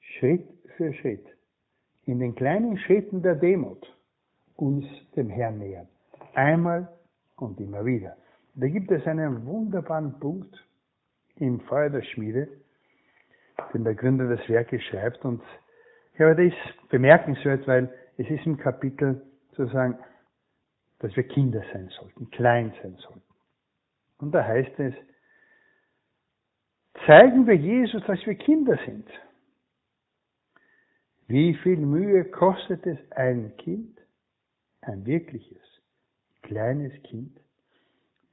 Schritt 0.00 0.48
für 0.76 0.94
Schritt, 0.94 1.26
in 2.06 2.18
den 2.18 2.34
kleinen 2.34 2.78
Schritten 2.78 3.20
der 3.20 3.34
Demut, 3.34 3.94
uns 4.54 4.86
dem 5.16 5.28
Herrn 5.28 5.58
nähern. 5.58 5.88
Einmal 6.34 6.88
und 7.36 7.60
immer 7.60 7.84
wieder. 7.84 8.16
Da 8.54 8.68
gibt 8.68 8.90
es 8.90 9.06
einen 9.06 9.44
wunderbaren 9.44 10.18
Punkt 10.18 10.66
im 11.36 11.60
Feuer 11.60 11.90
der 11.90 12.02
Schmiede, 12.02 12.48
den 13.72 13.84
der 13.84 13.94
Gründer 13.94 14.28
des 14.28 14.48
Werkes 14.48 14.82
schreibt. 14.84 15.24
Und 15.24 15.42
ja, 16.18 16.34
das 16.34 16.46
ist 16.46 16.88
bemerkenswert, 16.88 17.66
weil 17.66 17.92
es 18.16 18.28
ist 18.30 18.46
im 18.46 18.56
Kapitel 18.56 19.22
sozusagen, 19.50 19.98
dass 20.98 21.14
wir 21.16 21.24
Kinder 21.24 21.62
sein 21.72 21.88
sollten, 21.98 22.30
klein 22.30 22.72
sein 22.82 22.96
sollten. 22.96 23.22
Und 24.18 24.32
da 24.32 24.44
heißt 24.44 24.78
es, 24.78 24.94
zeigen 27.06 27.46
wir 27.46 27.56
Jesus, 27.56 28.02
dass 28.06 28.24
wir 28.24 28.34
Kinder 28.34 28.78
sind. 28.86 29.08
Wie 31.28 31.54
viel 31.54 31.78
Mühe 31.78 32.24
kostet 32.24 32.86
es 32.86 32.98
ein 33.12 33.56
Kind, 33.58 33.98
ein 34.80 35.04
wirkliches, 35.04 35.62
kleines 36.42 36.92
Kind, 37.02 37.38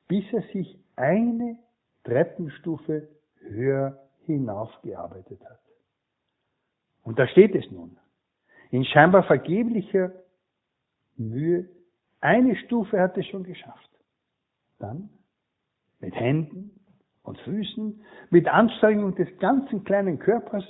bis 0.08 0.24
er 0.32 0.44
sich 0.54 0.80
eine 0.96 1.58
Treppenstufe 2.04 3.10
höher 3.40 4.03
hinaufgearbeitet 4.26 5.44
hat. 5.46 5.60
Und 7.04 7.20
da 7.20 7.28
steht 7.28 7.54
es 7.56 7.70
nun. 7.72 7.98
In 8.72 8.86
scheinbar 8.86 9.24
vergeblicher 9.24 10.12
Mühe, 11.16 11.70
eine 12.22 12.56
Stufe 12.56 13.00
hat 13.00 13.18
es 13.18 13.26
schon 13.28 13.44
geschafft. 13.44 13.90
Dann 14.80 15.10
mit 16.00 16.16
Händen 16.16 16.72
und 17.24 17.38
Füßen, 17.40 18.04
mit 18.30 18.48
Anstrengung 18.48 19.16
des 19.16 19.38
ganzen 19.40 19.84
kleinen 19.84 20.20
Körpers 20.20 20.66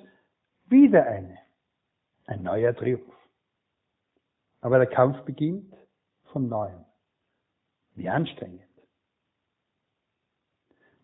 wieder 0.65 1.05
eine. 1.05 1.37
Ein 2.25 2.43
neuer 2.43 2.75
Triumph. 2.75 3.03
Aber 4.61 4.77
der 4.77 4.87
Kampf 4.87 5.21
beginnt 5.25 5.73
von 6.31 6.47
neuem. 6.47 6.85
Wie 7.95 8.09
anstrengend. 8.09 8.63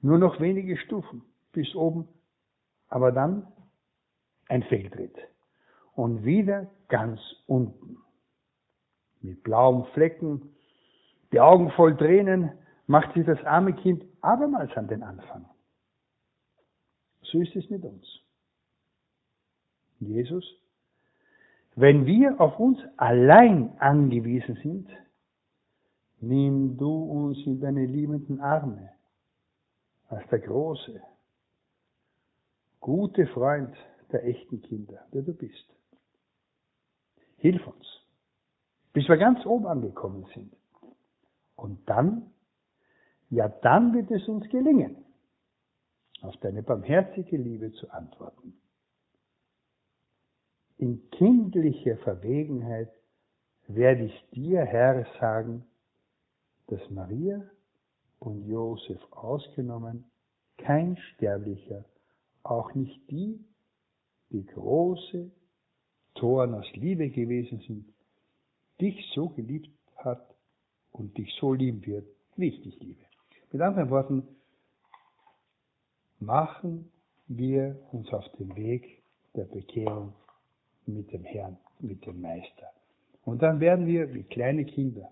Nur 0.02 0.18
noch 0.18 0.40
wenige 0.40 0.78
Stufen 0.78 1.24
bis 1.52 1.76
oben, 1.76 2.08
aber 2.90 3.12
dann 3.12 3.48
ein 4.48 4.64
Fehltritt. 4.64 5.16
Und 5.96 6.24
wieder 6.24 6.68
ganz 6.88 7.20
unten. 7.48 7.98
Mit 9.22 9.44
blauen 9.44 9.86
Flecken, 9.94 10.56
die 11.32 11.40
Augen 11.40 11.72
voll 11.72 11.96
Tränen, 11.98 12.52
macht 12.88 13.14
sich 13.14 13.26
das 13.26 13.44
arme 13.44 13.74
Kind 13.74 14.04
abermals 14.22 14.76
an 14.76 14.88
den 14.88 15.04
Anfang. 15.04 15.46
So 17.22 17.40
ist 17.42 17.56
es 17.56 17.70
mit 17.70 17.84
uns. 17.84 18.06
Jesus, 20.00 20.46
wenn 21.76 22.06
wir 22.06 22.40
auf 22.40 22.58
uns 22.60 22.80
allein 22.98 23.78
angewiesen 23.80 24.58
sind, 24.64 24.90
nimm 26.22 26.78
du 26.78 26.90
uns 26.90 27.38
in 27.46 27.60
deine 27.60 27.86
liebenden 27.86 28.40
Arme 28.40 28.90
als 30.08 30.28
der 30.30 30.40
große, 30.40 31.02
gute 32.80 33.28
Freund 33.28 33.76
der 34.12 34.26
echten 34.26 34.62
Kinder, 34.62 35.06
der 35.14 35.22
du 35.22 35.34
bist. 35.34 35.66
Hilf 37.38 37.66
uns, 37.68 37.86
bis 38.94 39.08
wir 39.08 39.18
ganz 39.18 39.46
oben 39.46 39.68
angekommen 39.68 40.26
sind. 40.34 40.56
Und 41.56 41.88
dann, 41.90 42.32
ja 43.30 43.48
dann 43.50 43.94
wird 43.94 44.12
es 44.12 44.28
uns 44.28 44.48
gelingen, 44.50 45.06
auf 46.22 46.36
deine 46.38 46.64
barmherzige 46.64 47.38
Liebe 47.38 47.72
zu 47.74 47.90
antworten. 47.92 48.60
In 50.78 51.10
kindlicher 51.12 51.98
Verwegenheit 51.98 52.90
werde 53.68 54.06
ich 54.06 54.30
dir, 54.32 54.64
Herr, 54.64 55.06
sagen, 55.20 55.66
dass 56.68 56.90
Maria 56.90 57.44
und 58.20 58.48
Josef 58.48 59.02
ausgenommen 59.12 60.10
kein 60.58 60.98
Sterblicher, 60.98 61.86
auch 62.50 62.74
nicht 62.74 63.00
die, 63.10 63.40
die 64.32 64.46
große 64.46 65.32
Toren 66.16 66.54
aus 66.54 66.66
Liebe 66.74 67.10
gewesen 67.10 67.60
sind, 67.68 67.86
dich 68.82 69.12
so 69.14 69.30
geliebt 69.30 69.70
hat 69.98 70.36
und 70.92 71.18
dich 71.18 71.34
so 71.40 71.54
lieben 71.54 71.86
wird, 71.86 72.06
wie 72.36 72.48
ich 72.48 72.62
dich 72.62 72.80
liebe. 72.80 73.04
Mit 73.52 73.62
anderen 73.62 73.90
Worten, 73.90 74.28
machen 76.20 76.92
wir 77.28 77.80
uns 77.92 78.12
auf 78.12 78.26
den 78.38 78.56
Weg 78.56 79.02
der 79.36 79.46
Bekehrung 79.46 80.14
mit 80.86 81.12
dem 81.14 81.24
Herrn, 81.24 81.58
mit 81.80 82.06
dem 82.06 82.22
Meister. 82.22 82.72
Und 83.24 83.42
dann 83.42 83.60
werden 83.60 83.86
wir 83.86 84.14
wie 84.14 84.24
kleine 84.24 84.66
Kinder 84.66 85.10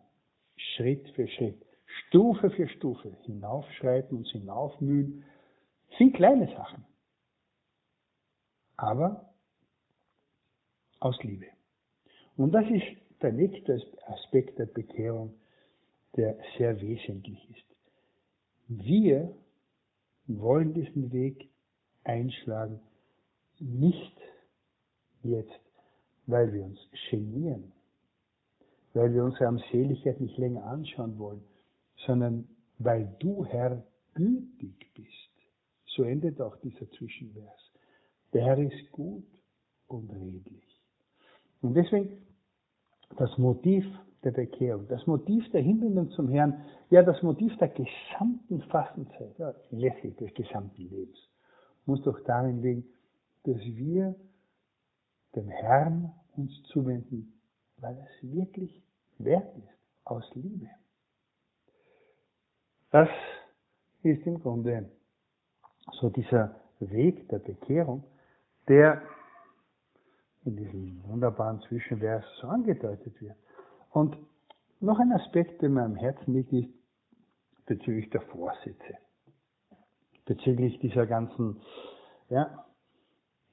Schritt 0.56 1.08
für 1.10 1.27
Schritt, 1.27 1.63
Stufe 2.08 2.50
für 2.50 2.67
Stufe 2.67 3.15
hinaufschreiten, 3.24 4.17
uns 4.17 4.29
hinaufmühen. 4.32 5.24
Sind 5.98 6.15
kleine 6.15 6.48
Sachen, 6.48 6.84
aber 8.77 9.34
aus 11.00 11.22
Liebe. 11.24 11.48
Und 12.36 12.51
das 12.51 12.65
ist 12.69 12.86
der 13.22 13.34
nächste 13.34 13.81
Aspekt 14.05 14.57
der 14.60 14.67
Bekehrung, 14.67 15.34
der 16.15 16.38
sehr 16.57 16.79
wesentlich 16.81 17.50
ist. 17.50 17.65
Wir 18.67 19.34
wollen 20.27 20.74
diesen 20.74 21.12
Weg 21.12 21.50
einschlagen, 22.03 22.79
nicht 23.60 24.17
jetzt, 25.24 25.60
weil 26.25 26.53
wir 26.53 26.63
uns 26.63 26.79
genieren, 27.10 27.72
weil 28.93 29.13
wir 29.13 29.24
unsere 29.24 29.48
Armseligkeit 29.48 30.19
nicht 30.19 30.38
länger 30.38 30.63
anschauen 30.65 31.17
wollen, 31.17 31.43
sondern 32.05 32.48
weil 32.77 33.15
du, 33.19 33.46
Herr, 33.46 33.84
gütig 34.13 34.93
bist. 34.93 35.31
So 35.86 36.03
endet 36.03 36.39
auch 36.41 36.55
dieser 36.57 36.89
Zwischenvers. 36.91 37.66
Der 38.34 38.46
Herr 38.46 38.57
ist 38.57 38.91
gut 38.91 39.25
und 39.88 40.12
redlich. 40.12 40.81
Und 41.62 41.74
deswegen 41.74 42.25
das 43.17 43.38
Motiv 43.38 43.86
der 44.24 44.31
Bekehrung, 44.31 44.88
das 44.88 45.05
Motiv 45.07 45.50
der 45.51 45.62
Hinbindung 45.62 46.10
zum 46.12 46.29
Herrn, 46.29 46.65
ja 46.89 47.03
das 47.03 47.22
Motiv 47.24 47.55
der 47.57 47.69
gesamten 47.69 48.62
Fastenzeit, 48.69 49.38
ja, 49.38 49.53
letztlich 49.72 50.15
des 50.17 50.34
gesamten 50.34 50.89
Lebens, 50.89 51.17
muss 51.86 52.01
doch 52.03 52.19
darin 52.25 52.62
liegen, 52.62 52.86
dass 53.43 53.60
wir 53.62 54.15
dem 55.36 55.48
Herrn 55.48 56.12
uns 56.36 56.51
zuwenden, 56.63 57.34
weil 57.77 57.98
es 57.98 58.34
wirklich 58.34 58.84
wert 59.19 59.55
ist, 59.57 59.77
aus 60.03 60.24
Liebe. 60.36 60.69
Das 62.91 63.10
ist 64.03 64.25
im 64.25 64.39
Grunde 64.39 64.89
so 66.00 66.10
dieser 66.10 66.55
Weg 66.79 67.27
der 67.29 67.39
Bekehrung, 67.39 68.03
der 68.67 69.01
in 70.45 70.55
diesem 70.55 71.03
wunderbaren 71.07 71.59
Zwischenvers 71.62 72.24
so 72.39 72.47
angedeutet 72.47 73.19
wird. 73.21 73.36
Und 73.91 74.17
noch 74.79 75.00
ein 75.00 75.12
Aspekt, 75.12 75.62
der 75.62 75.69
mir 75.69 75.83
am 75.83 75.95
Herzen 75.95 76.33
liegt, 76.33 76.53
ist 76.53 77.65
bezüglich 77.65 78.09
der 78.12 78.21
Vorsätze. 78.21 78.97
Bezüglich 80.25 80.79
dieser 80.79 81.05
ganzen 81.05 81.62
ja, 82.29 82.65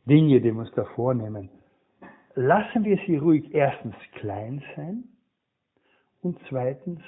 Dinge, 0.06 0.40
die 0.40 0.52
wir 0.52 0.61
uns 0.61 0.73
da 0.75 0.85
vornehmen. 0.85 1.50
Lassen 2.35 2.85
wir 2.85 2.99
sie 3.06 3.16
ruhig 3.16 3.54
erstens 3.54 3.94
klein 4.12 4.62
sein 4.76 5.04
und 6.21 6.38
zweitens 6.49 7.00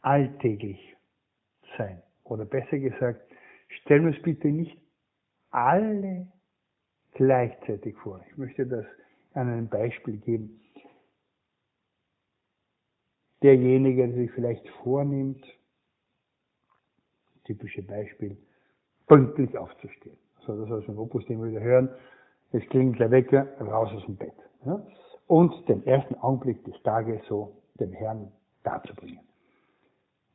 alltäglich 0.00 0.96
sein. 1.76 2.02
Oder 2.24 2.44
besser 2.44 2.78
gesagt, 2.78 3.20
stellen 3.68 4.04
wir 4.04 4.14
uns 4.14 4.22
bitte 4.22 4.48
nicht 4.48 4.78
alle 5.50 6.28
gleichzeitig 7.16 7.96
vor. 7.96 8.20
Ich 8.30 8.36
möchte 8.36 8.66
das 8.66 8.84
an 9.34 9.48
einem 9.48 9.68
Beispiel 9.68 10.18
geben. 10.18 10.60
Derjenige, 13.42 14.06
der 14.08 14.16
sich 14.16 14.30
vielleicht 14.32 14.68
vornimmt, 14.82 15.44
typische 17.44 17.82
Beispiel, 17.82 18.36
pünktlich 19.06 19.56
aufzustehen. 19.56 20.16
So, 20.46 20.58
das 20.58 20.70
aus 20.70 20.84
dem 20.86 20.98
Opus, 20.98 21.24
den 21.26 21.42
wir 21.42 21.50
wieder 21.50 21.60
hören. 21.60 21.88
Es 22.52 22.62
klingt 22.68 22.98
der 22.98 23.10
Wecker, 23.10 23.46
raus 23.60 23.90
aus 23.92 24.04
dem 24.04 24.16
Bett. 24.16 24.34
Ja? 24.64 24.84
Und 25.26 25.68
den 25.68 25.84
ersten 25.86 26.14
Augenblick 26.16 26.64
des 26.64 26.80
Tages 26.82 27.20
so 27.28 27.62
dem 27.74 27.92
Herrn 27.92 28.32
darzubringen. 28.62 29.20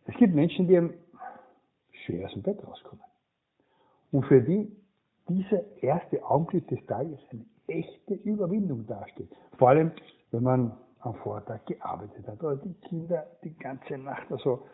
Es 0.06 0.16
gibt 0.18 0.34
Menschen, 0.34 0.68
die 0.68 0.90
schwer 2.06 2.26
aus 2.26 2.34
dem 2.34 2.42
Bett 2.42 2.66
rauskommen. 2.66 3.04
Und 4.12 4.26
für 4.26 4.42
die 4.42 4.76
dieser 5.36 5.62
erste 5.82 6.24
Augenblick 6.26 6.68
des 6.68 6.86
Tages 6.86 7.20
eine 7.32 7.46
echte 7.68 8.14
Überwindung 8.14 8.86
dasteht. 8.88 9.30
Vor 9.58 9.70
allem, 9.70 9.92
wenn 10.32 10.44
man 10.44 10.78
am 11.00 11.16
Vortag 11.16 11.66
gearbeitet 11.66 12.28
hat 12.28 12.44
oder 12.44 12.58
die 12.58 12.74
Kinder 12.88 13.26
die 13.44 13.58
ganze 13.58 13.98
Nacht 13.98 14.32
also 14.32 14.68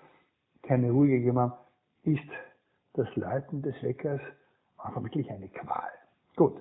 keine 0.63 0.91
Ruhe 0.91 1.07
gegeben 1.07 1.39
haben, 1.39 1.53
ist 2.03 2.29
das 2.93 3.07
Läuten 3.15 3.61
des 3.61 3.75
Weckers 3.81 4.21
einfach 4.77 5.03
wirklich 5.03 5.29
eine 5.31 5.47
Qual. 5.49 5.91
Gut. 6.35 6.59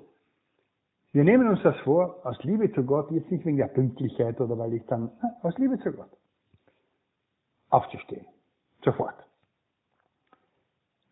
Wir 1.12 1.24
nehmen 1.24 1.48
uns 1.48 1.62
das 1.62 1.76
vor, 1.80 2.20
aus 2.24 2.36
Liebe 2.42 2.70
zu 2.72 2.84
Gott, 2.84 3.10
jetzt 3.10 3.30
nicht 3.30 3.44
wegen 3.46 3.56
der 3.56 3.68
Pünktlichkeit 3.68 4.40
oder 4.40 4.58
weil 4.58 4.74
ich 4.74 4.84
dann, 4.86 5.10
aus 5.42 5.56
Liebe 5.56 5.78
zu 5.78 5.92
Gott, 5.92 6.10
aufzustehen. 7.70 8.26
Sofort. 8.84 9.14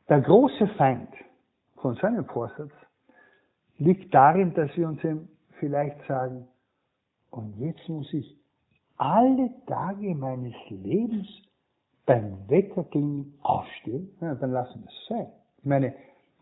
Der 0.09 0.20
große 0.20 0.68
Feind 0.77 1.09
von 1.85 1.97
seinem 1.97 2.25
Vorsatz 2.25 2.73
liegt 3.77 4.14
darin, 4.14 4.55
dass 4.55 4.75
wir 4.75 4.88
uns 4.88 5.05
eben 5.05 5.29
vielleicht 5.61 6.01
sagen, 6.09 6.49
und 7.31 7.59
jetzt 7.59 7.87
muss 7.90 8.11
ich 8.14 8.38
alle 8.97 9.51
Tage 9.66 10.14
meines 10.14 10.55
Lebens 10.70 11.27
beim 12.07 12.49
Wetterklingeln 12.49 13.35
aufstehen, 13.42 14.09
ja, 14.23 14.35
dann 14.35 14.53
lassen 14.53 14.81
wir 14.81 14.88
es 14.88 15.09
sein. 15.11 15.27
Ich 15.59 15.66
meine, 15.66 15.94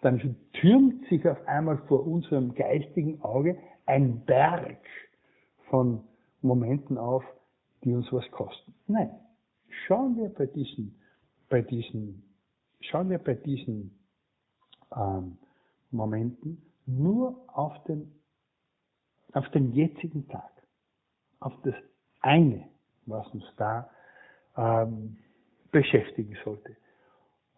dann 0.02 0.36
türmt 0.52 1.08
sich 1.08 1.26
auf 1.26 1.44
einmal 1.48 1.78
vor 1.88 2.06
unserem 2.06 2.54
geistigen 2.54 3.20
Auge 3.22 3.58
ein 3.86 4.24
Berg 4.24 4.78
von 5.70 6.04
Momenten 6.42 6.98
auf, 6.98 7.24
die 7.82 7.92
uns 7.92 8.12
was 8.12 8.30
kosten. 8.30 8.74
Nein, 8.86 9.10
schauen 9.88 10.16
wir 10.16 10.28
bei 10.28 10.46
diesen, 10.46 11.00
bei 11.48 11.62
diesen, 11.62 12.22
schauen 12.80 13.10
wir 13.10 13.18
bei 13.18 13.34
diesen 13.34 13.98
ähm, 14.96 15.38
Momenten 15.90 16.62
nur 16.86 17.36
auf 17.48 17.82
den, 17.84 18.12
auf 19.32 19.48
den 19.50 19.72
jetzigen 19.72 20.28
Tag, 20.28 20.50
auf 21.40 21.52
das 21.62 21.74
eine, 22.20 22.68
was 23.06 23.26
uns 23.28 23.44
da 23.56 23.90
ähm, 24.56 25.18
beschäftigen 25.70 26.36
sollte. 26.44 26.76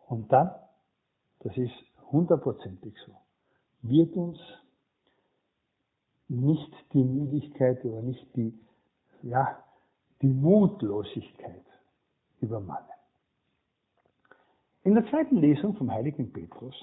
Und 0.07 0.31
dann, 0.33 0.51
das 1.41 1.57
ist 1.57 1.75
hundertprozentig 2.11 2.95
so, 3.07 3.13
wird 3.83 4.15
uns 4.17 4.39
nicht 6.29 6.73
die 6.93 7.05
Müdigkeit 7.05 7.85
oder 7.85 8.03
nicht 8.03 8.35
die, 8.37 8.59
ja, 9.23 9.63
die 10.23 10.29
Mutlosigkeit 10.29 11.65
übermannen. 12.41 12.89
In 14.85 14.95
der 14.95 15.07
zweiten 15.09 15.37
Lesung 15.37 15.75
vom 15.77 15.91
heiligen 15.91 16.33
Petrus 16.33 16.75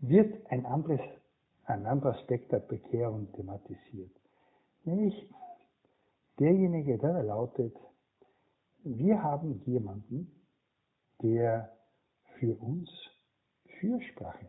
wird 0.00 0.50
ein, 0.50 0.66
anderes, 0.66 1.00
ein 1.64 1.86
anderer 1.86 2.16
Aspekt 2.16 2.52
der 2.52 2.60
Bekehrung 2.60 3.32
thematisiert. 3.32 4.10
Nämlich 4.84 5.28
derjenige, 6.38 6.98
der 6.98 7.22
lautet, 7.22 7.76
wir 8.82 9.22
haben 9.22 9.62
jemanden, 9.66 10.32
der 11.22 11.70
für 12.38 12.54
uns 12.56 12.90
Fürsprache 13.78 14.46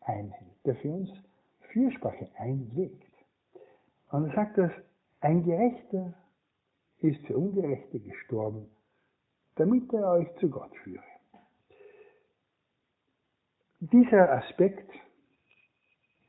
einhält, 0.00 0.66
der 0.66 0.76
für 0.76 0.92
uns 0.92 1.10
Fürsprache 1.72 2.28
einlegt. 2.36 3.12
Und 4.10 4.28
er 4.28 4.34
sagt, 4.34 4.58
dass 4.58 4.72
ein 5.20 5.42
Gerechter 5.42 6.14
ist 6.98 7.24
für 7.26 7.36
Ungerechte 7.36 7.98
gestorben, 8.00 8.68
damit 9.56 9.92
er 9.92 10.12
euch 10.12 10.28
zu 10.38 10.50
Gott 10.50 10.74
führe. 10.84 11.09
Dieser 13.82 14.30
Aspekt, 14.30 14.90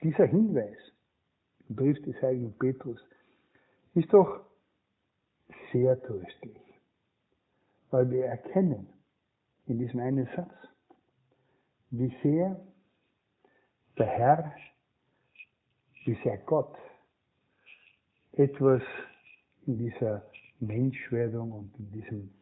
dieser 0.02 0.26
Hinweis 0.26 0.78
im 1.68 1.76
Brief 1.76 2.02
des 2.04 2.16
heiligen 2.22 2.58
Petrus 2.58 2.98
ist 3.94 4.14
doch 4.14 4.46
sehr 5.74 6.02
tröstlich, 6.02 6.62
weil 7.90 8.10
wir 8.10 8.24
erkennen 8.26 8.88
in 9.66 9.80
diesem 9.80 10.00
einen 10.00 10.30
Satz, 10.34 10.54
wie 11.90 12.16
sehr 12.24 12.66
der 13.98 14.08
Herr, 14.08 14.56
wie 16.06 16.18
sehr 16.24 16.38
Gott 16.38 16.78
etwas 18.32 18.82
in 19.66 19.78
dieser 19.78 20.26
Menschwerdung 20.62 21.52
und 21.52 21.78
in, 21.78 21.92
diesem, 21.92 22.34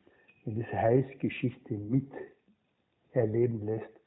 in 0.46 0.54
dieser 0.54 0.78
Heilsgeschichte 0.78 1.74
miterleben 1.74 3.66
lässt, 3.66 3.99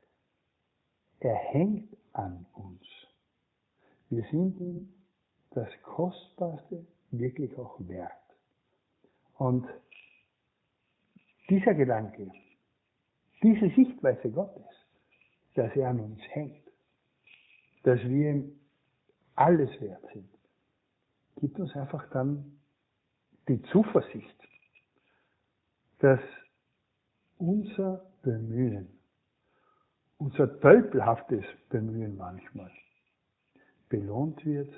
er 1.25 1.37
hängt 1.37 1.97
an 2.13 2.47
uns. 2.55 2.83
Wir 4.11 4.25
sind 4.31 4.61
ihm 4.61 4.93
das 5.51 5.69
Kostbarste 5.83 6.87
wirklich 7.11 7.57
auch 7.59 7.77
wert. 7.81 8.13
Und 9.39 9.67
dieser 11.49 11.75
Gedanke, 11.75 12.31
diese 13.43 13.69
Sichtweise 13.71 14.31
Gottes, 14.31 14.67
dass 15.55 15.75
er 15.77 15.91
an 15.91 16.01
uns 16.01 16.21
hängt, 16.31 16.63
dass 17.83 18.01
wir 18.01 18.31
ihm 18.31 18.61
alles 19.35 19.71
wert 19.81 20.03
sind, 20.13 20.29
gibt 21.37 21.59
uns 21.59 21.75
einfach 21.75 22.09
dann 22.11 22.59
die 23.49 23.61
Zuversicht, 23.63 24.49
dass 25.99 26.21
unser 27.39 28.05
Bemühen, 28.23 28.89
unser 30.23 30.61
tölpelhaftes 30.61 31.45
Bemühen 31.69 32.17
manchmal, 32.17 32.71
belohnt 33.89 34.45
wird 34.47 34.73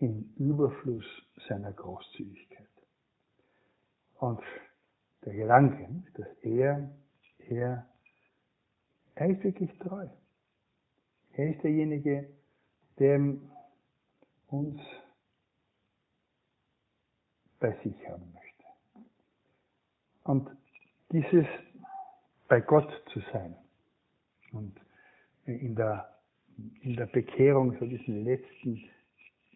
im 0.00 0.34
Überfluss 0.36 1.06
seiner 1.48 1.72
Großzügigkeit. 1.72 2.66
Und 4.18 4.42
der 5.24 5.34
Gedanke, 5.34 6.02
dass 6.14 6.26
er, 6.42 6.90
er, 7.38 7.88
er 9.14 9.30
ist 9.30 9.44
wirklich 9.44 9.78
treu. 9.78 10.08
Er 11.34 11.54
ist 11.54 11.62
derjenige, 11.62 12.28
der 12.98 13.36
uns 14.48 14.80
bei 17.60 17.72
sich 17.84 18.08
haben 18.08 18.32
möchte. 18.32 18.64
Und 20.24 20.50
dieses 21.12 21.46
bei 22.48 22.60
Gott 22.60 22.90
zu 23.12 23.20
sein 23.32 23.56
und 24.52 24.74
in 25.44 25.74
der, 25.74 26.08
in 26.82 26.96
der 26.96 27.06
Bekehrung 27.06 27.76
so 27.78 27.86
diesen 27.86 28.24
letzten 28.24 28.82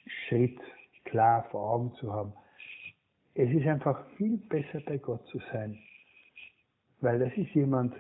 Schritt 0.07 0.59
klar 1.05 1.45
vor 1.51 1.71
Augen 1.71 1.95
zu 1.95 2.13
haben. 2.13 2.33
Es 3.35 3.51
ist 3.51 3.67
einfach 3.67 4.05
viel 4.17 4.37
besser 4.37 4.81
bei 4.81 4.99
Gott 4.99 5.27
zu 5.29 5.39
sein, 5.53 5.79
weil 7.01 7.19
das 7.19 7.33
ist 7.37 7.51
jemand, 7.55 7.95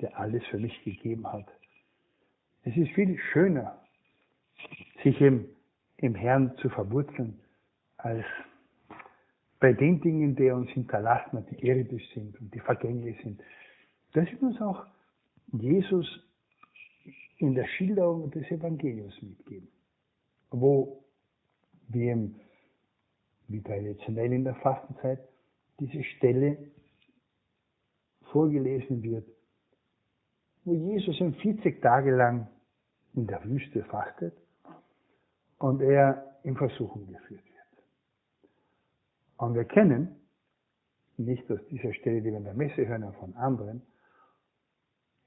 der 0.00 0.18
alles 0.18 0.44
für 0.46 0.58
mich 0.58 0.82
gegeben 0.84 1.26
hat. 1.30 1.46
Es 2.64 2.76
ist 2.76 2.90
viel 2.92 3.18
schöner, 3.32 3.80
sich 5.02 5.20
im, 5.20 5.48
im 5.96 6.14
Herrn 6.14 6.56
zu 6.58 6.68
verwurzeln, 6.68 7.40
als 7.96 8.24
bei 9.60 9.72
den 9.72 10.00
Dingen, 10.00 10.36
die 10.36 10.44
er 10.44 10.56
uns 10.56 10.70
hinterlassen 10.70 11.38
hat, 11.38 11.50
die 11.50 11.66
irdisch 11.66 12.08
sind 12.14 12.40
und 12.40 12.54
die 12.54 12.60
vergänglich 12.60 13.20
sind. 13.22 13.40
Das 14.12 14.30
wird 14.30 14.42
uns 14.42 14.60
auch 14.60 14.86
Jesus 15.52 16.27
in 17.38 17.54
der 17.54 17.66
Schilderung 17.66 18.30
des 18.30 18.50
Evangeliums 18.50 19.20
mitgeben, 19.22 19.68
wo 20.50 21.04
wir 21.88 22.30
wie 23.48 23.62
traditionell 23.62 24.32
in 24.32 24.44
der 24.44 24.56
Fastenzeit 24.56 25.20
diese 25.80 26.02
Stelle 26.04 26.58
vorgelesen 28.32 29.02
wird, 29.02 29.26
wo 30.64 30.74
Jesus 30.74 31.16
40 31.16 31.80
Tage 31.80 32.14
lang 32.14 32.48
in 33.14 33.26
der 33.26 33.42
Wüste 33.44 33.82
fastet 33.84 34.34
und 35.58 35.80
er 35.80 36.38
in 36.42 36.56
Versuchung 36.56 37.06
geführt 37.06 37.44
wird. 37.44 37.84
Und 39.38 39.54
wir 39.54 39.64
kennen, 39.64 40.16
nicht 41.16 41.50
aus 41.50 41.60
dieser 41.70 41.92
Stelle, 41.94 42.20
die 42.20 42.30
wir 42.30 42.38
in 42.38 42.44
der 42.44 42.54
Messe 42.54 42.86
hören, 42.86 43.12
von 43.14 43.34
anderen, 43.34 43.82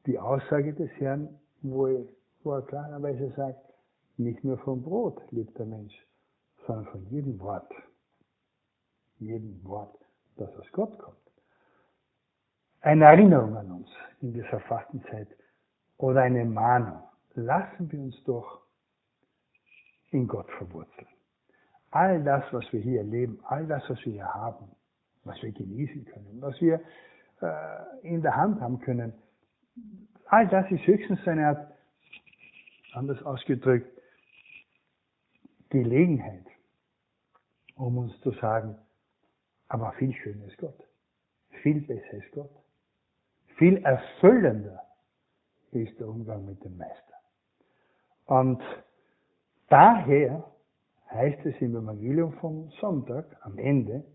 die 0.05 0.19
Aussage 0.19 0.73
des 0.73 0.89
Herrn, 0.99 1.40
wo 1.61 1.87
er, 1.87 2.05
wo 2.43 2.53
er 2.53 2.61
klarerweise 2.63 3.31
sagt, 3.35 3.59
nicht 4.17 4.43
nur 4.43 4.57
vom 4.59 4.81
Brot 4.83 5.21
lebt 5.31 5.57
der 5.57 5.65
Mensch, 5.65 5.95
sondern 6.67 6.85
von 6.87 7.05
jedem 7.09 7.39
Wort, 7.39 7.71
jedem 9.19 9.63
Wort, 9.63 9.97
das 10.37 10.49
aus 10.57 10.71
Gott 10.71 10.97
kommt. 10.99 11.17
Eine 12.81 13.05
Erinnerung 13.05 13.55
an 13.55 13.71
uns 13.71 13.89
in 14.21 14.33
dieser 14.33 14.59
Fastenzeit 14.61 15.27
oder 15.97 16.21
eine 16.21 16.45
Mahnung. 16.45 17.03
Lassen 17.33 17.91
wir 17.91 17.99
uns 17.99 18.23
doch 18.25 18.61
in 20.09 20.27
Gott 20.27 20.49
verwurzeln. 20.57 21.07
All 21.91 22.23
das, 22.23 22.43
was 22.51 22.65
wir 22.71 22.79
hier 22.79 22.99
erleben, 22.99 23.39
all 23.43 23.67
das, 23.67 23.83
was 23.89 23.97
wir 24.05 24.13
hier 24.13 24.33
haben, 24.33 24.71
was 25.23 25.41
wir 25.41 25.51
genießen 25.51 26.05
können, 26.05 26.41
was 26.41 26.59
wir 26.59 26.81
äh, 27.41 28.07
in 28.07 28.21
der 28.21 28.35
Hand 28.35 28.61
haben 28.61 28.79
können, 28.79 29.13
all 30.31 30.47
das 30.47 30.71
ist 30.71 30.87
höchstens 30.87 31.19
eine 31.27 31.47
Art, 31.47 31.73
anders 32.93 33.21
ausgedrückt, 33.23 33.91
Gelegenheit, 35.69 36.45
um 37.75 37.97
uns 37.97 38.19
zu 38.21 38.31
sagen, 38.31 38.77
aber 39.67 39.91
viel 39.93 40.13
schöner 40.13 40.45
ist 40.45 40.57
Gott. 40.57 40.77
Viel 41.61 41.81
besser 41.81 42.13
ist 42.13 42.31
Gott. 42.31 42.51
Viel 43.57 43.77
erfüllender 43.83 44.81
ist 45.71 45.99
der 45.99 46.07
Umgang 46.07 46.45
mit 46.45 46.63
dem 46.63 46.77
Meister. 46.77 47.13
Und 48.25 48.61
daher 49.67 50.49
heißt 51.09 51.45
es 51.45 51.61
im 51.61 51.75
Evangelium 51.75 52.33
vom 52.39 52.69
Sonntag 52.79 53.25
am 53.41 53.57
Ende, 53.57 54.05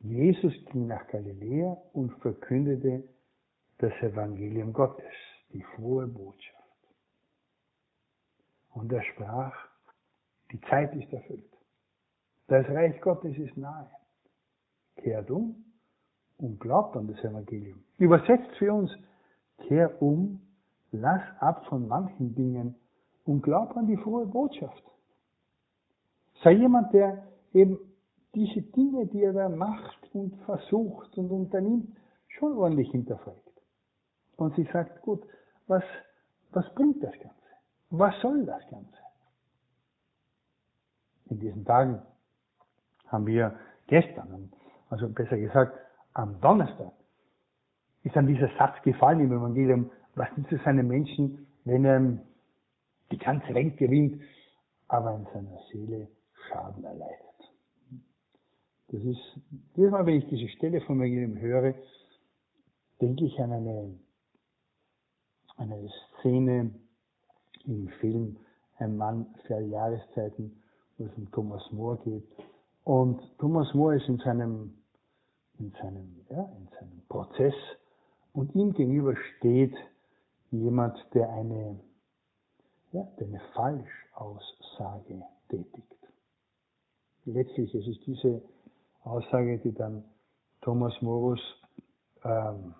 Jesus 0.00 0.54
ging 0.66 0.86
nach 0.86 1.06
Galiläa 1.08 1.76
und 1.92 2.12
verkündete 2.22 3.04
das 3.78 3.92
Evangelium 4.02 4.72
Gottes, 4.72 5.12
die 5.52 5.62
frohe 5.62 6.06
Botschaft. 6.06 6.58
Und 8.74 8.92
er 8.92 9.02
sprach, 9.02 9.54
die 10.52 10.60
Zeit 10.62 10.94
ist 10.94 11.12
erfüllt. 11.12 11.44
Das 12.48 12.66
Reich 12.68 13.00
Gottes 13.00 13.36
ist 13.36 13.56
nahe. 13.56 13.90
Kehrt 14.96 15.30
um 15.30 15.64
und 16.38 16.58
glaubt 16.60 16.96
an 16.96 17.06
das 17.06 17.18
Evangelium. 17.24 17.82
Übersetzt 17.98 18.50
für 18.58 18.72
uns, 18.72 18.90
kehr 19.66 20.00
um, 20.02 20.40
lass 20.92 21.22
ab 21.40 21.66
von 21.66 21.86
manchen 21.86 22.34
Dingen 22.34 22.74
und 23.24 23.42
glaub 23.42 23.76
an 23.76 23.86
die 23.86 23.96
frohe 23.96 24.26
Botschaft. 24.26 24.82
Sei 26.42 26.52
jemand, 26.52 26.92
der 26.94 27.26
eben 27.52 27.78
diese 28.34 28.62
Dinge, 28.62 29.06
die 29.06 29.22
er 29.22 29.32
da 29.32 29.48
macht 29.48 29.98
und 30.14 30.36
versucht 30.44 31.16
und 31.18 31.30
unternimmt, 31.30 31.96
schon 32.28 32.56
ordentlich 32.56 32.90
hinterfragt. 32.90 33.47
Und 34.38 34.54
sich 34.54 34.70
sagt, 34.72 35.02
gut, 35.02 35.22
was, 35.66 35.82
was 36.52 36.64
bringt 36.74 37.02
das 37.02 37.12
Ganze? 37.12 37.34
Was 37.90 38.14
soll 38.22 38.46
das 38.46 38.62
Ganze? 38.70 38.96
In 41.26 41.40
diesen 41.40 41.64
Tagen 41.64 42.00
haben 43.08 43.26
wir 43.26 43.58
gestern, 43.88 44.52
also 44.90 45.08
besser 45.08 45.36
gesagt 45.36 45.76
am 46.14 46.40
Donnerstag, 46.40 46.92
ist 48.04 48.16
an 48.16 48.28
dieser 48.28 48.48
Satz 48.56 48.80
gefallen 48.82 49.20
im 49.20 49.32
Evangelium, 49.32 49.90
was 50.14 50.28
nützt 50.36 50.52
es 50.52 50.64
einem 50.66 50.86
Menschen, 50.86 51.48
wenn 51.64 51.84
er 51.84 52.18
die 53.10 53.18
ganze 53.18 53.52
Welt 53.54 53.76
gewinnt, 53.76 54.22
aber 54.86 55.16
in 55.16 55.26
seiner 55.32 55.58
Seele 55.72 56.08
Schaden 56.48 56.84
erleidet. 56.84 57.18
Das 58.90 59.02
ist, 59.02 59.40
jedes 59.74 59.90
Mal, 59.90 60.06
wenn 60.06 60.16
ich 60.16 60.28
diese 60.28 60.48
Stelle 60.48 60.80
vom 60.82 61.00
Evangelium 61.00 61.38
höre, 61.38 61.74
denke 63.00 63.24
ich 63.24 63.38
an 63.40 63.52
eine, 63.52 63.98
eine 65.58 65.88
Szene 66.18 66.70
im 67.66 67.88
Film 68.00 68.36
Ein 68.78 68.96
Mann 68.96 69.26
für 69.46 69.60
Jahreszeiten, 69.60 70.62
wo 70.96 71.04
es 71.04 71.12
um 71.16 71.30
Thomas 71.32 71.62
More 71.72 71.98
geht. 72.04 72.24
Und 72.84 73.20
Thomas 73.38 73.74
More 73.74 73.96
ist 73.96 74.08
in 74.08 74.18
seinem, 74.18 74.74
in 75.58 75.72
seinem, 75.82 76.24
ja, 76.30 76.44
in 76.56 76.68
seinem 76.78 77.02
Prozess 77.08 77.54
und 78.32 78.54
ihm 78.54 78.72
gegenüber 78.72 79.14
steht 79.36 79.74
jemand, 80.50 80.96
der 81.12 81.28
eine, 81.30 81.78
ja, 82.92 83.02
der 83.18 83.26
eine 83.26 83.40
Falschaussage 83.52 85.22
tätigt. 85.48 85.96
Letztlich 87.24 87.74
ist 87.74 87.86
es 87.88 88.00
diese 88.06 88.42
Aussage, 89.02 89.58
die 89.58 89.72
dann 89.72 90.04
Thomas 90.62 90.94
Morus 91.02 91.40
ähm, 92.24 92.74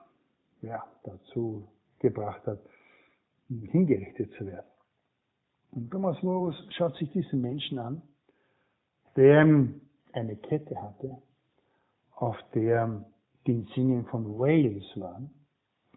ja, 0.63 0.83
dazu 1.03 1.69
gebracht 2.01 2.47
hat, 2.47 2.61
hingerichtet 3.49 4.33
zu 4.35 4.47
werden. 4.47 4.67
Und 5.73 5.91
Thomas 5.91 6.23
Morus 6.23 6.57
schaut 6.71 6.97
sich 6.97 7.11
diesen 7.13 7.41
Menschen 7.41 7.79
an, 7.79 8.03
der 9.17 9.41
eine 10.13 10.37
Kette 10.37 10.81
hatte, 10.81 11.19
auf 12.15 12.37
der 12.55 13.05
die 13.47 13.53
Insignien 13.53 14.05
von 14.07 14.39
Wales 14.39 14.85
waren. 14.97 15.31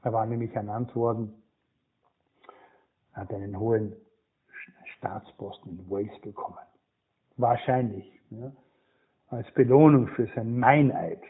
Er 0.04 0.14
war 0.14 0.26
nämlich 0.26 0.54
ernannt 0.54 0.96
worden, 0.96 1.34
hat 3.14 3.32
einen 3.34 3.60
hohen 3.60 3.96
Staatsposten 4.98 5.80
in 5.80 5.90
Wales 5.90 6.22
bekommen. 6.22 6.58
Wahrscheinlich, 7.38 8.06
ja, 8.30 8.52
als 9.30 9.52
Belohnung 9.54 10.08
für 10.10 10.28
sein 10.36 10.58
Meineid. 10.58 11.22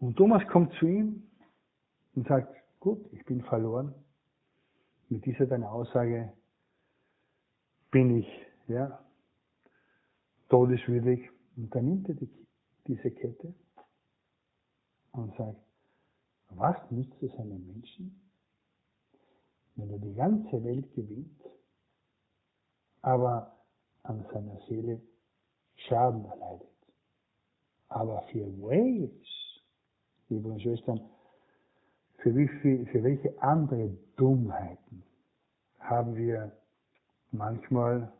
Und 0.00 0.16
Thomas 0.16 0.46
kommt 0.48 0.72
zu 0.74 0.86
ihm 0.86 1.22
und 2.14 2.26
sagt, 2.26 2.55
gut, 2.80 3.06
ich 3.12 3.24
bin 3.24 3.42
verloren. 3.42 3.94
Mit 5.08 5.24
dieser 5.24 5.46
deiner 5.46 5.70
Aussage 5.70 6.32
bin 7.90 8.18
ich 8.18 8.28
ja, 8.68 9.04
todeswürdig. 10.48 11.30
Und 11.56 11.74
dann 11.74 11.86
nimmt 11.86 12.08
er 12.08 12.14
die, 12.14 12.28
diese 12.86 13.10
Kette 13.10 13.54
und 15.12 15.34
sagt, 15.36 15.58
was 16.50 16.76
nützt 16.90 17.22
es 17.22 17.32
einem 17.38 17.66
Menschen, 17.66 18.20
wenn 19.76 19.90
er 19.90 19.98
die 19.98 20.14
ganze 20.14 20.62
Welt 20.64 20.92
gewinnt, 20.94 21.40
aber 23.02 23.56
an 24.02 24.24
seiner 24.32 24.58
Seele 24.68 25.00
Schaden 25.76 26.24
erleidet. 26.24 26.68
Aber 27.88 28.22
für 28.32 28.46
Wales, 28.60 29.12
liebe 30.28 30.58
Schwestern, 30.60 31.00
für, 32.18 32.34
wie 32.34 32.48
viel, 32.48 32.86
für 32.86 33.02
welche 33.02 33.40
andere 33.42 33.90
Dummheiten 34.16 35.02
haben 35.80 36.16
wir 36.16 36.52
manchmal 37.30 38.12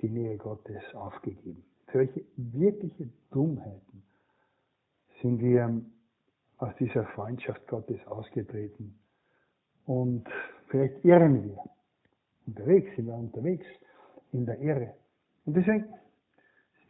die 0.00 0.08
Nähe 0.08 0.36
Gottes 0.36 0.82
aufgegeben? 0.94 1.64
Für 1.86 1.98
welche 2.00 2.24
wirkliche 2.36 3.08
Dummheiten 3.30 4.02
sind 5.22 5.40
wir 5.40 5.82
aus 6.58 6.74
dieser 6.78 7.04
Freundschaft 7.06 7.66
Gottes 7.66 8.04
ausgetreten? 8.06 8.98
Und 9.86 10.28
vielleicht 10.68 11.04
irren 11.04 11.44
wir. 11.44 11.58
Unterwegs 12.46 12.94
sind 12.96 13.06
wir 13.06 13.14
unterwegs 13.14 13.66
in 14.32 14.46
der 14.46 14.58
Irre. 14.60 14.94
Und 15.44 15.56
deswegen 15.56 15.86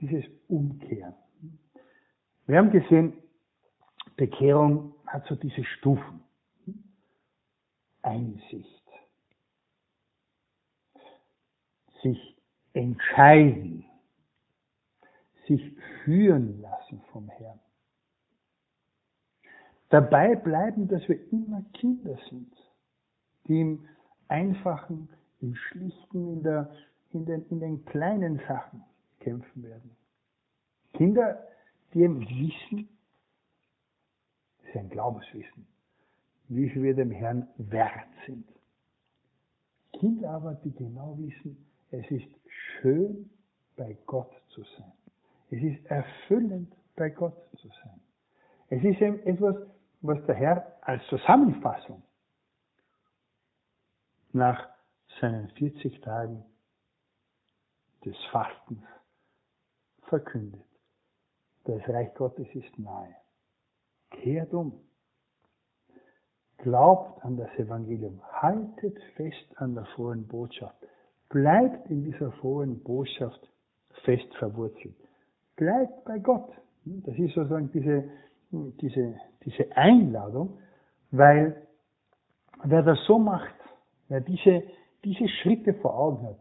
dieses 0.01 0.25
Umkehren. 0.49 1.15
Wir 2.47 2.59
haben 2.59 2.71
gesehen, 2.71 3.13
Bekehrung 4.17 4.95
hat 5.07 5.25
so 5.27 5.35
diese 5.35 5.65
Stufen. 5.65 6.23
Einsicht. 8.03 8.85
Sich 12.03 12.37
entscheiden. 12.73 13.85
Sich 15.47 15.63
führen 16.05 16.61
lassen 16.61 17.01
vom 17.13 17.29
Herrn. 17.29 17.61
Dabei 19.89 20.37
bleiben, 20.37 20.89
dass 20.89 21.09
wir 21.09 21.33
immer 21.33 21.63
Kinder 21.73 22.19
sind, 22.29 22.53
die 23.47 23.61
im 23.61 23.89
Einfachen, 24.29 25.09
im 25.41 25.55
Schlichten, 25.55 26.29
in, 26.35 26.43
der, 26.43 26.71
in, 27.13 27.25
den, 27.25 27.47
in 27.49 27.61
den 27.61 27.85
kleinen 27.87 28.39
Sachen 28.47 28.85
kämpfen 29.21 29.63
werden. 29.63 29.97
Kinder, 30.93 31.43
die 31.95 32.03
eben 32.03 32.21
wissen, 32.21 32.89
das 34.59 34.69
ist 34.69 34.77
ein 34.77 34.91
Glaubenswissen, 34.91 35.67
wie 36.49 36.69
viel 36.71 36.83
wir 36.83 36.95
dem 36.95 37.11
Herrn 37.11 37.49
wert 37.57 38.09
sind. 38.27 38.49
Kinder 39.93 40.31
aber, 40.31 40.55
die 40.55 40.73
genau 40.73 41.17
wissen, 41.19 41.67
es 41.91 42.11
ist 42.11 42.29
schön, 42.81 43.31
bei 43.77 43.97
Gott 44.07 44.33
zu 44.49 44.63
sein. 44.77 44.93
Es 45.51 45.63
ist 45.63 45.85
erfüllend, 45.87 46.75
bei 46.97 47.11
Gott 47.11 47.37
zu 47.57 47.69
sein. 47.69 48.01
Es 48.69 48.83
ist 48.85 49.01
eben 49.01 49.21
etwas, 49.21 49.57
was 50.03 50.25
der 50.27 50.35
Herr 50.35 50.77
als 50.83 51.05
Zusammenfassung 51.07 52.03
nach 54.33 54.69
seinen 55.21 55.49
40 55.51 56.01
Tagen 56.01 56.45
des 58.05 58.17
Fastens 58.31 58.85
verkündet. 60.03 60.65
Das 61.65 61.87
Reich 61.89 62.15
Gottes 62.15 62.47
ist 62.55 62.79
nahe. 62.79 63.15
Kehrt 64.11 64.53
um. 64.55 64.88
Glaubt 66.59 67.25
an 67.25 67.37
das 67.37 67.51
Evangelium. 67.57 68.21
Haltet 68.33 68.99
fest 69.17 69.47
an 69.57 69.75
der 69.75 69.85
frohen 69.95 70.27
Botschaft. 70.27 70.77
Bleibt 71.29 71.89
in 71.89 72.05
dieser 72.05 72.33
frohen 72.33 72.83
Botschaft 72.83 73.41
fest 74.05 74.35
verwurzelt. 74.39 74.97
Bleibt 75.57 76.05
bei 76.05 76.19
Gott. 76.19 76.51
Das 76.85 77.17
ist 77.17 77.35
sozusagen 77.35 77.71
diese, 77.73 78.05
diese, 78.51 79.15
diese 79.45 79.77
Einladung, 79.77 80.59
weil 81.11 81.67
wer 82.65 82.83
das 82.83 82.99
so 83.07 83.19
macht, 83.19 83.55
wer 84.09 84.21
diese, 84.21 84.63
diese 85.05 85.29
Schritte 85.29 85.75
vor 85.75 85.99
Augen 85.99 86.27
hat, 86.27 86.39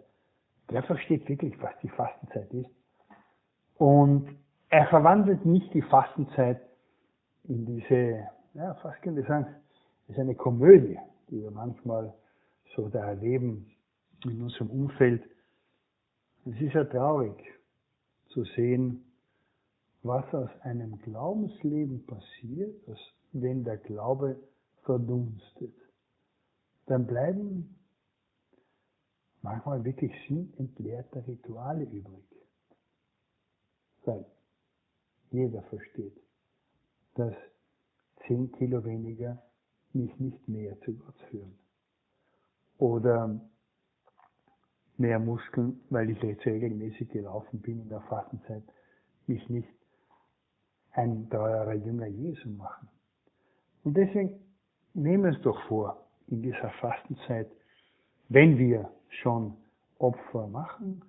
der 0.71 0.83
versteht 0.83 1.27
wirklich, 1.29 1.61
was 1.61 1.71
die 1.81 1.89
Fastenzeit 1.89 2.51
ist. 2.53 2.69
Und 3.77 4.35
er 4.69 4.87
verwandelt 4.87 5.45
nicht 5.45 5.73
die 5.73 5.81
Fastenzeit 5.81 6.61
in 7.43 7.65
diese, 7.65 8.27
ja, 8.53 8.73
fast 8.81 9.01
könnte 9.01 9.21
ich 9.21 9.27
sagen, 9.27 9.47
ist 10.07 10.19
eine 10.19 10.35
Komödie, 10.35 10.97
die 11.29 11.41
wir 11.41 11.51
manchmal 11.51 12.13
so 12.75 12.89
da 12.89 12.99
erleben 12.99 13.71
in 14.23 14.41
unserem 14.41 14.69
Umfeld. 14.69 15.23
Es 16.45 16.61
ist 16.61 16.73
ja 16.73 16.85
traurig 16.85 17.37
zu 18.29 18.43
sehen, 18.55 19.03
was 20.03 20.33
aus 20.33 20.49
einem 20.61 20.97
Glaubensleben 20.99 22.05
passiert, 22.05 22.75
wenn 23.33 23.63
der 23.63 23.77
Glaube 23.77 24.39
verdunstet, 24.83 25.75
dann 26.85 27.05
bleiben 27.05 27.75
manchmal 29.41 29.83
wirklich 29.83 30.11
sinnentleerte 30.27 31.27
Rituale 31.27 31.83
übrig. 31.83 32.23
Weil 34.05 34.25
jeder 35.31 35.61
versteht, 35.63 36.17
dass 37.15 37.33
10 38.27 38.53
Kilo 38.53 38.83
weniger 38.85 39.43
mich 39.97 40.19
nicht 40.19 40.47
mehr 40.47 40.79
zu 40.81 40.93
Gott 40.93 41.19
führen. 41.29 41.57
Oder 42.77 43.39
mehr 44.97 45.19
Muskeln, 45.19 45.79
weil 45.89 46.09
ich 46.09 46.21
jetzt 46.21 46.45
regelmäßig 46.45 47.09
gelaufen 47.09 47.61
bin 47.61 47.81
in 47.81 47.89
der 47.89 48.01
Fastenzeit, 48.01 48.63
mich 49.27 49.47
nicht 49.49 49.69
ein 50.91 51.29
teurer 51.29 51.73
Jünger 51.73 52.07
Jesu 52.07 52.49
machen. 52.49 52.87
Und 53.83 53.95
deswegen 53.95 54.39
nehmen 54.93 55.23
wir 55.25 55.31
es 55.31 55.41
doch 55.41 55.61
vor, 55.67 56.07
in 56.27 56.41
dieser 56.41 56.69
Fastenzeit, 56.81 57.49
wenn 58.29 58.57
wir 58.57 58.91
schon 59.21 59.55
Opfer 59.99 60.47
machen, 60.47 61.01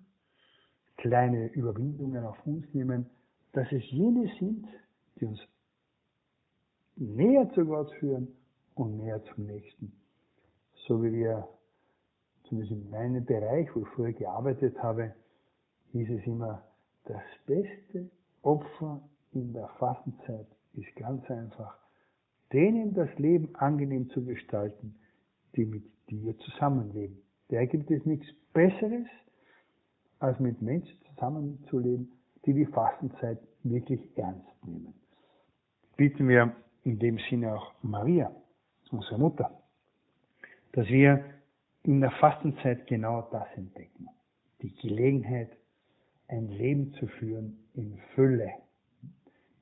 kleine 0.98 1.48
Überwindungen 1.48 2.24
auf 2.24 2.46
uns 2.46 2.66
nehmen, 2.74 3.06
dass 3.52 3.70
es 3.72 3.82
jene 3.90 4.30
sind, 4.38 4.66
die 5.18 5.26
uns 5.26 5.40
näher 6.96 7.50
zu 7.54 7.64
Gott 7.64 7.90
führen 7.94 8.28
und 8.78 8.96
näher 8.96 9.22
zum 9.34 9.46
Nächsten. 9.46 9.92
So 10.86 11.02
wie 11.02 11.12
wir, 11.12 11.48
zumindest 12.44 12.72
in 12.72 12.90
meinem 12.90 13.24
Bereich, 13.24 13.68
wo 13.74 13.80
ich 13.80 13.88
früher 13.88 14.12
gearbeitet 14.12 14.80
habe, 14.82 15.14
hieß 15.92 16.08
es 16.10 16.26
immer, 16.26 16.62
das 17.04 17.22
beste 17.46 18.10
Opfer 18.42 19.00
in 19.32 19.52
der 19.52 19.68
Fastenzeit 19.78 20.46
ist 20.74 20.94
ganz 20.96 21.28
einfach, 21.30 21.76
denen 22.52 22.94
das 22.94 23.08
Leben 23.18 23.54
angenehm 23.56 24.08
zu 24.10 24.24
gestalten, 24.24 24.94
die 25.56 25.66
mit 25.66 25.84
dir 26.08 26.36
zusammenleben. 26.38 27.20
Da 27.48 27.64
gibt 27.64 27.90
es 27.90 28.04
nichts 28.06 28.26
Besseres, 28.52 29.06
als 30.20 30.38
mit 30.40 30.60
Menschen 30.62 30.98
zusammenzuleben, 31.14 32.12
die 32.44 32.52
die 32.52 32.66
Fastenzeit 32.66 33.38
wirklich 33.62 34.00
ernst 34.16 34.66
nehmen. 34.66 34.94
Bitten 35.96 36.28
wir 36.28 36.54
in 36.84 36.98
dem 36.98 37.18
Sinne 37.28 37.54
auch 37.54 37.72
Maria, 37.82 38.34
unsere 38.92 39.18
Mutter, 39.18 39.62
dass 40.72 40.86
wir 40.88 41.24
in 41.82 42.00
der 42.00 42.10
Fastenzeit 42.12 42.86
genau 42.86 43.22
das 43.30 43.46
entdecken. 43.56 44.08
Die 44.62 44.74
Gelegenheit, 44.76 45.50
ein 46.28 46.48
Leben 46.48 46.92
zu 46.94 47.06
führen 47.06 47.58
in 47.74 47.98
Fülle. 48.14 48.52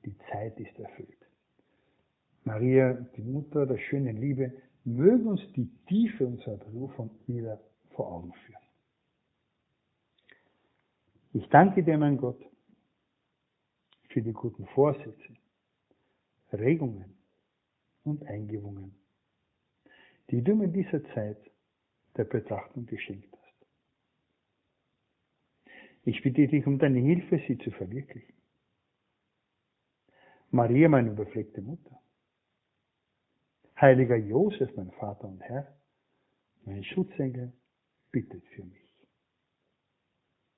Die 0.05 0.15
Zeit 0.31 0.59
ist 0.59 0.77
erfüllt. 0.79 1.17
Maria, 2.43 2.93
die 2.93 3.23
Mutter 3.23 3.65
der 3.65 3.77
schönen 3.77 4.17
Liebe, 4.17 4.53
möge 4.83 5.29
uns 5.29 5.41
die 5.53 5.69
Tiefe 5.87 6.25
unserer 6.25 6.57
Berufung 6.57 7.09
wieder 7.27 7.59
vor 7.91 8.11
Augen 8.11 8.33
führen. 8.33 8.61
Ich 11.33 11.47
danke 11.49 11.83
dir, 11.83 11.97
mein 11.97 12.17
Gott, 12.17 12.41
für 14.09 14.21
die 14.21 14.33
guten 14.33 14.65
Vorsätze, 14.67 15.35
Regungen 16.53 17.17
und 18.03 18.25
Eingebungen, 18.25 18.95
die 20.29 20.41
du 20.41 20.55
mir 20.55 20.65
in 20.65 20.73
dieser 20.73 21.03
Zeit 21.13 21.37
der 22.15 22.25
Betrachtung 22.25 22.85
geschenkt 22.85 23.31
hast. 23.31 23.67
Ich 26.03 26.21
bitte 26.21 26.47
dich 26.47 26.65
um 26.65 26.79
deine 26.79 26.99
Hilfe, 26.99 27.41
sie 27.47 27.57
zu 27.57 27.71
verwirklichen. 27.71 28.35
Maria, 30.51 30.87
meine 30.87 31.11
überpflegte 31.11 31.61
Mutter, 31.61 32.01
Heiliger 33.79 34.15
Josef, 34.15 34.75
mein 34.75 34.91
Vater 34.91 35.27
und 35.27 35.41
Herr, 35.41 35.77
mein 36.63 36.83
Schutzengel, 36.83 37.53
bittet 38.11 38.43
für 38.47 38.63
mich. 38.63 38.86